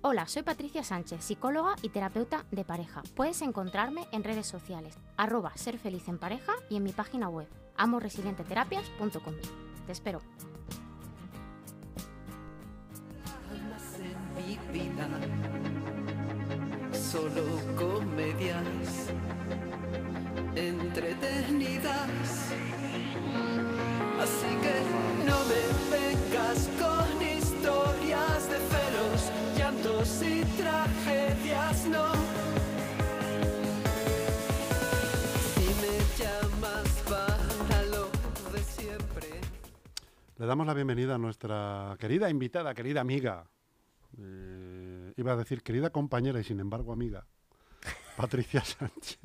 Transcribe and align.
Hola, 0.00 0.28
soy 0.28 0.42
Patricia 0.42 0.84
Sánchez, 0.84 1.24
psicóloga 1.24 1.74
y 1.82 1.88
terapeuta 1.88 2.44
de 2.52 2.64
pareja. 2.64 3.02
Puedes 3.16 3.42
encontrarme 3.42 4.06
en 4.12 4.22
redes 4.22 4.46
sociales, 4.46 4.96
arroba 5.16 5.56
ser 5.56 5.76
feliz 5.76 6.06
en 6.06 6.18
pareja 6.18 6.52
y 6.70 6.76
en 6.76 6.84
mi 6.84 6.92
página 6.92 7.28
web, 7.28 7.48
amoresilienteterapias.com. 7.76 9.34
Te 9.86 9.92
espero. 9.92 10.20
solo 16.92 17.42
comedias 17.76 19.08
entretenidas. 20.54 22.10
Así 24.20 24.50
que 24.62 24.74
no 25.24 25.38
me 25.48 25.62
con 26.78 27.22
historias 27.22 28.40
de 28.50 28.58
celos, 28.70 28.87
llantos 30.08 30.22
y 30.22 30.44
tragedias, 30.56 31.86
no. 31.86 32.12
Si 35.54 35.66
me 35.80 35.98
llamas 36.18 37.04
para 37.08 37.82
lo 37.84 38.10
de 38.52 38.62
siempre. 38.62 39.40
Le 40.36 40.46
damos 40.46 40.66
la 40.66 40.74
bienvenida 40.74 41.14
a 41.16 41.18
nuestra 41.18 41.96
querida 41.98 42.30
invitada, 42.30 42.74
querida 42.74 43.00
amiga. 43.00 43.46
eh, 44.18 45.12
iba 45.16 45.32
a 45.32 45.36
decir 45.36 45.62
querida 45.62 45.90
compañera 45.90 46.40
y 46.40 46.44
sin 46.44 46.60
embargo 46.60 46.92
amiga. 46.92 47.26
Patricia 48.16 48.62
Sánchez. 48.64 49.20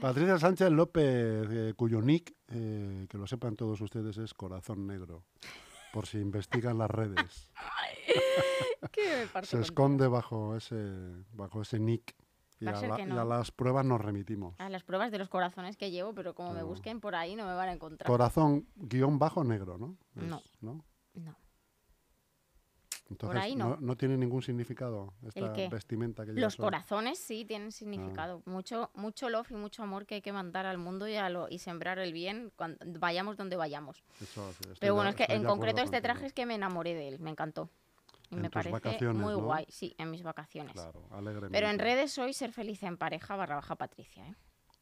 Patricia 0.00 0.38
Sánchez 0.38 0.70
López, 0.70 1.46
eh, 1.50 1.74
cuyo 1.76 2.00
nick, 2.00 2.34
eh, 2.48 3.06
que 3.08 3.18
lo 3.18 3.26
sepan 3.26 3.54
todos 3.54 3.80
ustedes, 3.80 4.16
es 4.18 4.34
Corazón 4.34 4.86
Negro. 4.86 5.24
Por 5.92 6.06
si 6.06 6.18
investigan 6.18 6.78
las 6.78 6.90
redes. 6.90 7.48
Se 9.44 9.60
esconde 9.60 10.08
bajo 10.08 10.56
ese, 10.56 10.74
bajo 11.32 11.62
ese 11.62 11.78
nick. 11.78 12.14
Y 12.60 12.66
a 12.68 12.72
la- 12.72 13.00
y 13.00 13.06
las 13.06 13.50
pruebas 13.50 13.84
nos 13.84 14.00
remitimos. 14.00 14.54
A 14.60 14.68
las 14.68 14.84
pruebas 14.84 15.10
de 15.10 15.18
los 15.18 15.28
corazones 15.28 15.76
que 15.76 15.90
llevo, 15.90 16.14
pero 16.14 16.34
como 16.34 16.52
me 16.54 16.62
busquen 16.62 17.00
por 17.00 17.14
ahí 17.16 17.34
no 17.34 17.44
me 17.44 17.54
van 17.54 17.68
a 17.68 17.72
encontrar. 17.72 18.06
Corazón 18.08 18.68
guion 18.76 19.18
bajo 19.18 19.42
negro, 19.42 19.78
¿no? 19.78 19.96
Es- 20.16 20.22
No. 20.22 20.40
¿no? 20.60 20.84
no. 21.14 21.36
Entonces, 23.12 23.40
ahí 23.42 23.54
no. 23.54 23.76
no 23.80 23.96
tiene 23.96 24.16
ningún 24.16 24.42
significado 24.42 25.12
esta 25.22 25.52
vestimenta 25.68 26.24
que 26.24 26.32
Los 26.32 26.56
corazones 26.56 27.18
sí 27.18 27.44
tienen 27.44 27.68
Ah. 27.68 27.70
significado. 27.70 28.42
Mucho, 28.46 28.90
mucho 28.94 29.28
love 29.28 29.50
y 29.50 29.54
mucho 29.54 29.82
amor 29.82 30.06
que 30.06 30.16
hay 30.16 30.22
que 30.22 30.32
mandar 30.32 30.66
al 30.66 30.78
mundo 30.78 31.06
y, 31.06 31.16
a 31.16 31.28
lo, 31.28 31.48
y 31.48 31.58
sembrar 31.58 31.98
el 31.98 32.12
bien 32.12 32.52
cuando 32.56 32.78
vayamos 32.98 33.36
donde 33.36 33.56
vayamos. 33.56 34.02
Eso 34.20 34.50
sí, 34.52 34.58
estoy 34.62 34.76
Pero 34.80 34.94
bueno, 34.94 35.10
es 35.10 35.16
que 35.16 35.26
en 35.28 35.44
concreto 35.44 35.82
este 35.82 36.00
traje 36.00 36.26
es 36.26 36.32
que 36.32 36.46
me 36.46 36.54
enamoré 36.54 36.94
de 36.94 37.08
él, 37.08 37.18
me 37.20 37.30
encantó. 37.30 37.68
Y 38.30 38.36
En 38.36 38.42
me 38.42 38.50
parece 38.50 38.72
vacaciones, 38.72 39.20
muy 39.22 39.34
¿no? 39.34 39.42
guay, 39.42 39.66
sí, 39.68 39.94
en 39.98 40.10
mis 40.10 40.22
vacaciones. 40.22 40.72
Claro, 40.72 41.02
alegremente. 41.10 41.52
Pero 41.52 41.68
en 41.68 41.78
redes 41.78 42.12
soy 42.12 42.32
ser 42.32 42.50
feliz 42.52 42.82
en 42.82 42.96
pareja 42.96 43.36
barra 43.36 43.56
baja 43.56 43.76
Patricia, 43.76 44.26
¿eh? 44.26 44.34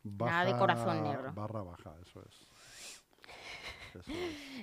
nada 0.04 0.44
de 0.44 0.56
corazón 0.56 1.02
negro. 1.02 1.32
Barra 1.34 1.62
baja, 1.62 1.94
eso 2.00 2.22
es. 2.28 2.46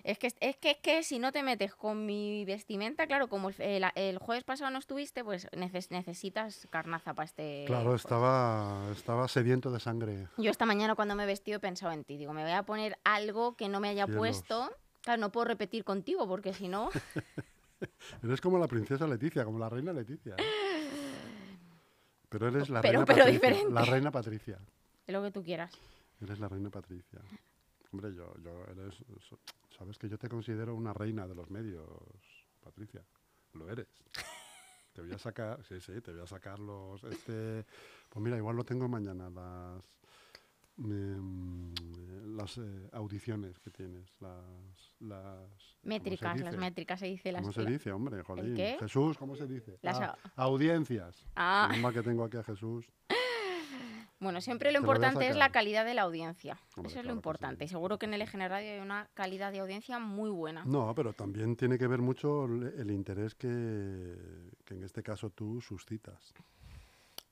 Es. 0.04 0.18
Que, 0.20 0.28
es 0.40 0.58
que 0.58 0.72
es 0.72 0.78
que 0.78 1.04
si 1.04 1.20
no 1.20 1.32
te 1.32 1.44
metes 1.44 1.74
con 1.76 2.06
mi 2.06 2.46
vestimenta, 2.46 3.08
claro, 3.08 3.28
como 3.28 3.50
el, 3.50 3.56
el- 3.60 3.86
el 3.96 4.18
jueves 4.20 4.44
pasado 4.44 4.72
no 4.72 4.80
estuviste, 4.80 5.24
pues 5.24 5.48
neces- 5.52 5.90
necesitas 5.92 6.68
carnaza 6.70 7.14
para 7.14 7.26
este... 7.26 7.64
Claro, 7.68 7.96
estaba, 7.96 8.90
estaba 8.92 9.28
sediento 9.28 9.72
de 9.72 9.80
sangre. 9.80 10.28
Yo 10.38 10.52
esta 10.52 10.66
mañana 10.66 10.96
cuando 10.96 11.16
me 11.16 11.24
he 11.24 11.28
vestido 11.28 11.58
he 11.58 11.60
pensado 11.62 11.92
en 11.94 12.04
ti. 12.04 12.18
Digo, 12.18 12.34
me 12.34 12.44
voy 12.44 12.52
a 12.52 12.64
poner 12.64 12.98
algo 13.04 13.56
que 13.56 13.70
no 13.70 13.80
me 13.80 13.90
haya 13.90 14.06
Cielos. 14.06 14.20
puesto. 14.20 14.72
Claro, 15.02 15.22
no 15.22 15.32
puedo 15.32 15.46
repetir 15.46 15.84
contigo 15.84 16.28
porque 16.28 16.54
si 16.54 16.68
no... 16.68 16.90
Eres 18.24 18.42
como 18.42 18.58
la 18.58 18.68
princesa 18.68 19.06
Leticia, 19.08 19.46
como 19.46 19.60
la 19.60 19.70
reina 19.70 19.94
Leticia. 19.94 20.36
Pero 22.30 22.48
eres 22.48 22.70
la 22.70 22.82
Pero- 22.82 23.00
reina 23.00 23.06
pero 23.06 23.18
Patricia. 23.26 23.32
diferente. 23.32 23.74
La 23.74 23.86
reina 23.86 24.12
Patricia. 24.12 24.58
es 25.06 25.14
lo 25.14 25.22
que 25.24 25.32
tú 25.32 25.44
quieras. 25.44 25.72
Eres 26.20 26.40
la 26.40 26.48
reina 26.50 26.70
Patricia. 26.70 27.20
Hombre, 27.98 28.14
yo, 28.14 28.32
yo 28.44 28.64
eres, 28.72 28.94
sabes 29.76 29.98
que 29.98 30.08
yo 30.08 30.20
te 30.20 30.30
considero 30.30 30.76
una 30.76 30.94
reina 30.94 31.26
de 31.28 31.34
los 31.34 31.50
medios, 31.50 31.84
Patricia. 32.64 33.02
Lo 33.54 33.68
eres. 33.72 33.88
Te 34.94 35.02
voy 35.02 35.12
a 35.14 35.18
sacar, 35.18 35.64
sí, 35.64 35.80
sí, 35.82 36.00
te 36.02 36.12
voy 36.12 36.22
a 36.22 36.26
sacar 36.28 36.58
los, 36.60 37.04
este, 37.04 37.64
pues 38.10 38.24
mira, 38.24 38.36
igual 38.38 38.56
lo 38.56 38.64
tengo 38.64 38.88
mañana, 38.88 39.30
las, 39.30 39.84
em, 40.80 41.72
las 42.36 42.58
eh, 42.58 42.90
audiciones 42.94 43.60
que 43.60 43.70
tienes, 43.70 44.10
las, 44.20 44.44
las 45.02 45.38
¿cómo 45.38 45.82
se 45.82 45.88
Métricas, 45.88 46.40
las 46.42 46.58
métricas 46.58 47.00
se 47.00 47.06
dice 47.08 47.32
las... 47.32 47.42
¿Cómo 47.42 47.54
se 47.54 47.64
dice, 47.66 47.92
hombre? 47.92 48.24
Jolín. 48.24 48.56
qué? 48.56 48.78
Jesús, 48.80 49.18
¿cómo 49.20 49.36
se 49.36 49.46
dice? 49.46 49.78
Las 49.84 50.00
Ah, 50.00 50.18
au- 50.24 50.32
audiencias. 50.54 51.24
Ah. 51.36 51.70
Que 51.94 52.02
tengo 52.02 52.24
aquí 52.24 52.38
a 52.38 52.44
Jesús. 52.44 52.88
Bueno, 54.20 54.42
siempre 54.42 54.72
lo 54.72 54.80
importante 54.80 55.28
es 55.28 55.36
la 55.36 55.52
calidad 55.52 55.86
de 55.86 55.94
la 55.94 56.02
audiencia. 56.02 56.60
Hombre, 56.76 56.88
Eso 56.88 56.88
es 56.88 56.94
claro 56.94 57.08
lo 57.10 57.14
importante. 57.14 57.60
sí, 57.60 57.66
Y 57.66 57.68
seguro 57.70 58.00
que 58.00 58.08
en 58.08 58.16
el 58.16 58.22
Eje 58.24 58.48
Radio 58.48 58.74
hay 58.74 58.80
una 58.80 59.10
calidad 59.14 59.52
de 59.52 59.60
audiencia 59.60 60.00
muy 60.00 60.32
buena. 60.32 60.66
No, 60.66 60.94
pero 60.96 61.14
también 61.14 61.56
tiene 61.56 61.78
que 61.78 61.88
ver 61.88 62.02
mucho 62.02 62.46
el, 62.46 62.74
el 62.80 62.92
interés 62.92 63.36
que, 63.36 64.16
que 64.66 64.74
en 64.74 64.84
este 64.84 65.04
caso 65.04 65.30
tú 65.30 65.62
suscitas. 65.62 66.34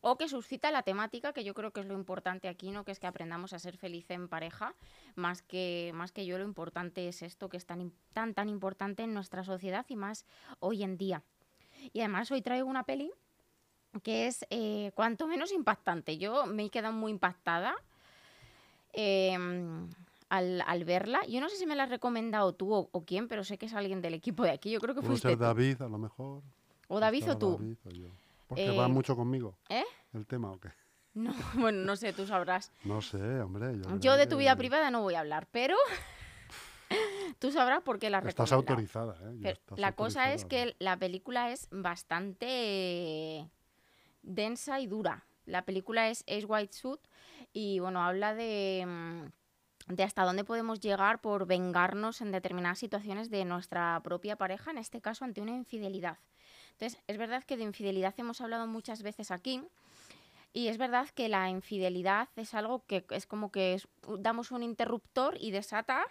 O 0.07 0.17
que 0.19 0.29
suscita 0.29 0.69
la 0.69 0.83
temática, 0.83 1.33
que 1.33 1.43
yo 1.43 1.55
creo 1.55 1.71
que 1.71 1.79
es 1.79 1.87
lo 1.87 1.95
importante 1.95 2.47
aquí, 2.47 2.69
¿no? 2.69 2.85
Que 2.85 2.91
es 2.91 2.99
que 2.99 3.07
aprendamos 3.07 3.53
a 3.53 3.57
ser 3.57 3.75
felices 3.75 4.11
en 4.11 4.27
pareja. 4.27 4.75
Más 5.15 5.41
que, 5.41 5.89
más 5.95 6.11
que 6.11 6.27
yo, 6.27 6.37
lo 6.37 6.43
importante 6.43 7.07
es 7.07 7.23
esto 7.23 7.49
que 7.49 7.57
es 7.57 7.65
tan, 7.65 7.91
tan, 8.13 8.35
tan 8.35 8.47
importante 8.47 9.01
en 9.01 9.15
nuestra 9.15 9.43
sociedad 9.43 9.83
y 9.89 9.95
más 9.95 10.27
hoy 10.59 10.83
en 10.83 10.97
día. 10.97 11.23
Y 11.91 12.01
además 12.01 12.29
hoy 12.29 12.43
traigo 12.43 12.69
una 12.69 12.83
peli 12.83 13.11
que 14.03 14.27
es 14.27 14.45
eh, 14.49 14.91
cuanto 14.95 15.27
menos 15.27 15.51
impactante. 15.51 16.17
Yo 16.17 16.45
me 16.45 16.65
he 16.65 16.69
quedado 16.69 16.93
muy 16.93 17.11
impactada 17.11 17.75
em, 18.93 19.89
al, 20.29 20.61
al 20.65 20.83
verla. 20.85 21.21
Yo 21.27 21.41
no 21.41 21.49
sé 21.49 21.57
si 21.57 21.65
me 21.65 21.75
la 21.75 21.83
has 21.83 21.89
recomendado 21.89 22.53
tú 22.53 22.73
o, 22.73 22.89
o 22.91 23.01
quién, 23.05 23.27
pero 23.27 23.43
sé 23.43 23.57
que 23.57 23.65
es 23.67 23.73
alguien 23.73 24.01
del 24.01 24.13
equipo 24.13 24.43
de 24.43 24.51
aquí. 24.51 24.71
Yo 24.71 24.79
creo 24.79 24.95
que 24.95 25.01
Puede 25.01 25.11
fuiste 25.13 25.29
ser 25.29 25.37
tú. 25.37 25.43
David, 25.43 25.81
a 25.81 25.87
lo 25.89 25.97
mejor. 25.97 26.41
O 26.87 26.99
David 26.99 27.31
o 27.31 27.37
tú. 27.37 27.51
David 27.57 27.77
o 27.85 27.89
yo. 27.89 28.07
Porque 28.47 28.65
Eh, 28.67 28.77
va 28.77 28.87
mucho 28.87 29.15
conmigo 29.15 29.55
¿Eh? 29.69 29.83
el 30.13 30.25
tema 30.27 30.51
o 30.51 30.59
qué. 30.59 30.69
No, 31.15 31.33
bueno, 31.55 31.83
no 31.83 31.95
sé, 31.95 32.13
tú 32.13 32.27
sabrás. 32.27 32.71
No 32.83 33.01
sé, 33.01 33.17
hombre. 33.41 33.73
Yo, 33.99 34.17
de 34.17 34.27
tu 34.27 34.37
vida 34.37 34.51
que 34.53 34.57
privada 34.59 34.91
no 34.91 35.01
voy 35.01 35.15
a 35.15 35.21
hablar, 35.21 35.47
pero 35.51 35.75
tú 37.39 37.51
sabrás 37.51 37.81
por 37.81 37.97
qué 37.99 38.09
la 38.09 38.19
Estás 38.19 38.51
autorizada, 38.51 39.13
¿eh? 39.21 39.33
Ya 39.35 39.41
Pero 39.41 39.53
estás 39.53 39.79
la 39.79 39.91
cosa 39.93 40.33
es 40.33 40.45
que 40.45 40.75
la 40.79 40.97
película 40.97 41.51
es 41.51 41.67
bastante 41.71 43.49
densa 44.25 44.79
y 44.79 44.87
dura. 44.87 45.25
La 45.45 45.63
película 45.63 46.09
es 46.09 46.21
Ace 46.27 46.45
White 46.45 46.73
Suit 46.73 46.99
y 47.53 47.79
bueno, 47.79 48.03
habla 48.03 48.33
de, 48.33 48.83
mm, 48.85 49.93
de 49.93 50.03
hasta 50.03 50.23
dónde 50.23 50.43
podemos 50.43 50.79
llegar 50.79 51.21
por 51.21 51.45
vengarnos 51.45 52.21
en 52.21 52.31
determinadas 52.31 52.79
situaciones 52.79 53.29
de 53.29 53.45
nuestra 53.45 54.01
propia 54.03 54.35
pareja, 54.35 54.71
en 54.71 54.79
este 54.79 55.01
caso 55.01 55.23
ante 55.23 55.41
una 55.41 55.51
infidelidad. 55.51 56.17
Entonces, 56.71 56.99
es 57.07 57.17
verdad 57.17 57.43
que 57.43 57.57
de 57.57 57.63
infidelidad 57.63 58.13
hemos 58.17 58.41
hablado 58.41 58.67
muchas 58.67 59.01
veces 59.03 59.31
aquí. 59.31 59.61
Y 60.51 60.69
es 60.69 60.77
verdad 60.77 61.09
que 61.09 61.29
la 61.29 61.49
infidelidad 61.49 62.29
es 62.37 62.53
algo 62.53 62.83
que 62.85 63.05
es 63.09 63.25
como 63.27 63.51
que 63.51 63.73
es- 63.75 63.87
damos 64.19 64.51
un 64.51 64.63
interruptor 64.63 65.37
y 65.39 65.51
desata 65.51 66.05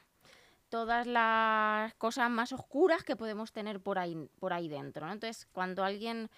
todas 0.69 1.07
las 1.07 1.95
cosas 1.95 2.31
más 2.31 2.53
oscuras 2.53 3.05
que 3.05 3.17
podemos 3.17 3.53
tener 3.53 3.81
por 3.81 3.99
ahí, 3.99 4.29
por 4.39 4.53
ahí 4.53 4.69
dentro. 4.69 5.11
Entonces, 5.11 5.47
cuando 5.53 5.83
alguien 5.85 6.31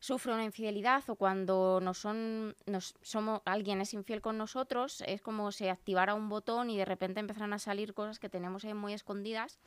sufre 0.00 0.32
una 0.32 0.44
infidelidad 0.44 1.02
o 1.08 1.16
cuando 1.16 1.80
nos 1.82 1.98
son, 1.98 2.54
nos, 2.66 2.94
somos, 3.02 3.40
alguien 3.44 3.80
es 3.80 3.94
infiel 3.94 4.20
con 4.20 4.38
nosotros, 4.38 5.02
es 5.06 5.22
como 5.22 5.52
si 5.52 5.68
activara 5.68 6.14
un 6.14 6.28
botón 6.28 6.70
y 6.70 6.76
de 6.76 6.84
repente 6.84 7.20
empezaran 7.20 7.52
a 7.52 7.58
salir 7.58 7.94
cosas 7.94 8.18
que 8.18 8.28
tenemos 8.28 8.64
ahí 8.64 8.74
muy 8.74 8.92
escondidas. 8.92 9.58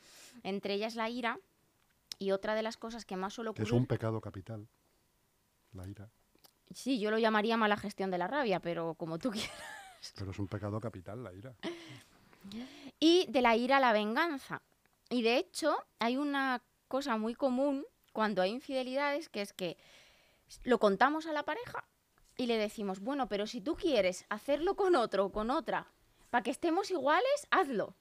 Entre 0.42 0.74
ellas 0.74 0.94
la 0.94 1.08
ira. 1.08 1.38
Y 2.18 2.32
otra 2.32 2.54
de 2.54 2.62
las 2.62 2.76
cosas 2.76 3.06
que 3.06 3.16
más 3.16 3.32
suele 3.32 3.50
ocurrir... 3.50 3.68
es 3.68 3.72
un 3.72 3.86
pecado 3.86 4.20
capital. 4.20 4.68
La 5.72 5.86
ira. 5.86 6.10
Sí, 6.72 7.00
yo 7.00 7.10
lo 7.10 7.18
llamaría 7.18 7.56
mala 7.56 7.76
gestión 7.76 8.10
de 8.10 8.18
la 8.18 8.26
rabia, 8.26 8.60
pero 8.60 8.94
como 8.94 9.18
tú 9.18 9.30
quieras. 9.30 10.14
Pero 10.16 10.30
es 10.30 10.38
un 10.38 10.46
pecado 10.46 10.80
capital, 10.80 11.22
la 11.22 11.32
ira. 11.32 11.54
y 12.98 13.26
de 13.30 13.42
la 13.42 13.56
ira 13.56 13.78
a 13.78 13.80
la 13.80 13.92
venganza. 13.92 14.62
Y 15.08 15.22
de 15.22 15.38
hecho, 15.38 15.76
hay 15.98 16.16
una 16.16 16.62
cosa 16.88 17.16
muy 17.16 17.34
común 17.34 17.84
cuando 18.12 18.42
hay 18.42 18.50
infidelidades, 18.50 19.28
que 19.28 19.42
es 19.42 19.52
que 19.52 19.76
lo 20.64 20.78
contamos 20.78 21.26
a 21.26 21.32
la 21.32 21.44
pareja 21.44 21.84
y 22.36 22.46
le 22.46 22.56
decimos, 22.56 23.00
bueno, 23.00 23.28
pero 23.28 23.46
si 23.46 23.60
tú 23.60 23.76
quieres 23.76 24.24
hacerlo 24.30 24.74
con 24.76 24.96
otro 24.96 25.26
o 25.26 25.32
con 25.32 25.50
otra, 25.50 25.86
para 26.30 26.42
que 26.42 26.50
estemos 26.50 26.90
iguales, 26.90 27.46
hazlo. 27.50 27.94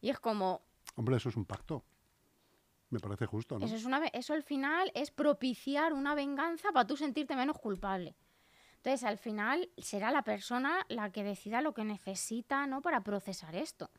Y 0.00 0.10
es 0.10 0.18
como, 0.20 0.62
Hombre, 0.96 1.16
eso 1.16 1.28
es 1.28 1.36
un 1.36 1.44
pacto. 1.44 1.84
Me 2.90 3.00
parece 3.00 3.26
justo, 3.26 3.58
¿no? 3.58 3.66
eso, 3.66 3.74
es 3.76 3.84
una, 3.84 4.06
eso 4.08 4.32
al 4.32 4.42
final 4.42 4.90
es 4.94 5.10
propiciar 5.10 5.92
una 5.92 6.14
venganza 6.14 6.72
para 6.72 6.86
tú 6.86 6.96
sentirte 6.96 7.36
menos 7.36 7.58
culpable. 7.58 8.16
Entonces, 8.76 9.04
al 9.04 9.18
final 9.18 9.68
será 9.76 10.10
la 10.10 10.22
persona 10.22 10.86
la 10.88 11.10
que 11.10 11.22
decida 11.24 11.60
lo 11.60 11.74
que 11.74 11.84
necesita, 11.84 12.66
¿no? 12.66 12.80
Para 12.80 13.02
procesar 13.02 13.54
esto. 13.56 13.90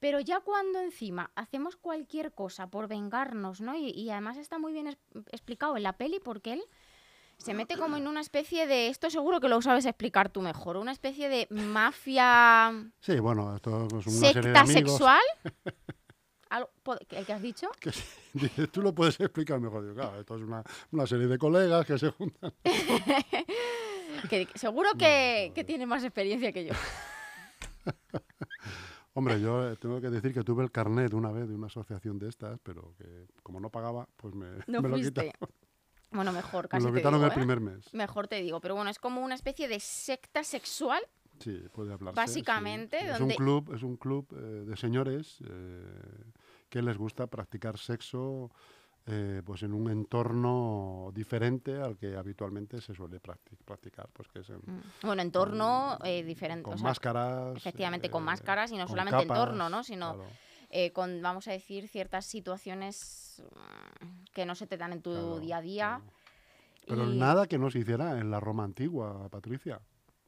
Pero 0.00 0.20
ya 0.20 0.40
cuando 0.40 0.80
encima 0.80 1.30
hacemos 1.34 1.76
cualquier 1.76 2.32
cosa 2.32 2.68
por 2.70 2.88
vengarnos, 2.88 3.60
¿no? 3.60 3.74
Y, 3.76 3.90
y 3.90 4.10
además 4.10 4.36
está 4.38 4.58
muy 4.58 4.72
bien 4.72 4.86
es- 4.86 4.98
explicado 5.30 5.76
en 5.76 5.82
la 5.82 5.94
peli 5.98 6.20
porque 6.20 6.54
él 6.54 6.62
se 7.38 7.54
mete 7.54 7.76
como 7.76 7.96
en 7.96 8.06
una 8.06 8.20
especie 8.20 8.66
de, 8.66 8.88
esto 8.88 9.10
seguro 9.10 9.40
que 9.40 9.48
lo 9.48 9.60
sabes 9.62 9.84
explicar 9.86 10.28
tú 10.30 10.40
mejor, 10.42 10.76
una 10.76 10.92
especie 10.92 11.28
de 11.28 11.46
mafia 11.50 12.72
Sí, 13.00 13.18
bueno, 13.20 13.54
esto 13.56 13.86
es 13.86 13.92
una 13.92 14.00
serie 14.02 14.34
de 14.34 14.42
secta 14.42 14.60
amigos. 14.60 14.90
sexual. 14.92 15.20
Algo- 16.50 16.70
po- 16.84 16.96
¿El 17.10 17.26
que 17.26 17.32
has 17.32 17.42
dicho? 17.42 17.68
Que 17.80 17.90
tú 18.72 18.80
lo 18.82 18.94
puedes 18.94 19.18
explicar 19.18 19.58
mejor. 19.60 19.92
Claro, 19.94 20.20
esto 20.20 20.36
es 20.36 20.42
una, 20.42 20.62
una 20.92 21.06
serie 21.06 21.26
de 21.26 21.36
colegas 21.38 21.84
que 21.84 21.98
se 21.98 22.10
juntan. 22.10 22.52
Que, 24.30 24.46
que 24.46 24.48
seguro 24.54 24.90
que, 24.96 25.50
que 25.54 25.64
tiene 25.64 25.84
más 25.86 26.04
experiencia 26.04 26.52
que 26.52 26.66
yo. 26.66 26.74
Hombre, 29.16 29.40
yo 29.40 29.68
eh, 29.70 29.76
tengo 29.76 30.00
que 30.00 30.10
decir 30.10 30.32
que 30.34 30.42
tuve 30.42 30.64
el 30.64 30.72
carnet 30.72 31.14
una 31.14 31.30
vez 31.30 31.48
de 31.48 31.54
una 31.54 31.68
asociación 31.68 32.18
de 32.18 32.28
estas, 32.28 32.58
pero 32.64 32.94
que 32.98 33.26
como 33.44 33.60
no 33.60 33.70
pagaba, 33.70 34.08
pues 34.16 34.34
me, 34.34 34.46
No 34.66 34.82
me 34.82 34.88
lo 34.88 34.96
fuiste. 34.96 35.26
quitaron, 35.32 35.54
Bueno, 36.14 36.32
mejor, 36.32 36.64
me 36.64 36.68
casi 36.68 36.86
lo 36.86 36.92
te 36.92 36.98
quitaron 37.00 37.18
digo, 37.20 37.26
el 37.26 37.32
¿eh? 37.32 37.34
primer 37.34 37.60
mes. 37.60 37.92
Mejor 37.92 38.28
te 38.28 38.36
digo, 38.40 38.60
pero 38.60 38.74
bueno, 38.74 38.90
es 38.90 38.98
como 38.98 39.20
una 39.20 39.34
especie 39.34 39.68
de 39.68 39.80
secta 39.80 40.42
sexual. 40.44 41.02
Sí, 41.40 41.60
puede 41.72 41.92
hablarse. 41.92 42.16
Básicamente, 42.16 43.00
sí. 43.00 43.06
Es 43.06 43.20
un 43.20 43.30
club, 43.30 43.72
es 43.74 43.82
un 43.82 43.96
club 43.96 44.26
eh, 44.32 44.64
de 44.66 44.76
señores 44.76 45.38
eh, 45.44 45.82
que 46.70 46.80
les 46.80 46.96
gusta 46.96 47.26
practicar 47.26 47.76
sexo 47.78 48.50
eh, 49.06 49.42
pues 49.44 49.62
en 49.62 49.74
un 49.74 49.90
entorno 49.90 51.10
diferente 51.12 51.76
al 51.78 51.98
que 51.98 52.16
habitualmente 52.16 52.80
se 52.80 52.94
suele 52.94 53.20
practi- 53.20 53.58
practicar, 53.64 54.08
pues 54.12 54.28
que 54.28 54.38
es 54.40 54.48
en- 54.48 54.62
Mm. 54.64 54.80
Bueno, 55.02 55.20
entorno 55.22 55.98
eh, 56.04 56.22
diferente. 56.22 56.62
con 56.62 56.74
o 56.74 56.78
sea, 56.78 56.88
máscaras. 56.88 57.56
efectivamente, 57.56 58.08
con 58.08 58.22
máscaras 58.22 58.70
y 58.72 58.76
no 58.78 58.86
solamente 58.88 59.26
capas, 59.26 59.38
entorno, 59.38 59.68
¿no? 59.68 59.82
Sino 59.82 60.14
claro. 60.14 60.30
Eh, 60.76 60.90
con, 60.92 61.22
vamos 61.22 61.46
a 61.46 61.52
decir, 61.52 61.86
ciertas 61.86 62.26
situaciones 62.26 63.42
mm, 63.54 64.24
que 64.34 64.44
no 64.44 64.56
se 64.56 64.66
te 64.66 64.76
dan 64.76 64.92
en 64.92 65.02
tu 65.02 65.12
Claro, 65.12 65.38
día 65.38 65.56
a 65.58 65.62
día. 65.62 66.00
claro. 66.00 66.12
Pero 66.86 67.12
y- 67.12 67.16
nada 67.16 67.46
que 67.46 67.58
no 67.58 67.70
se 67.70 67.78
hiciera 67.78 68.18
en 68.18 68.30
la 68.32 68.40
Roma 68.40 68.64
antigua, 68.64 69.28
Patricia. 69.30 69.80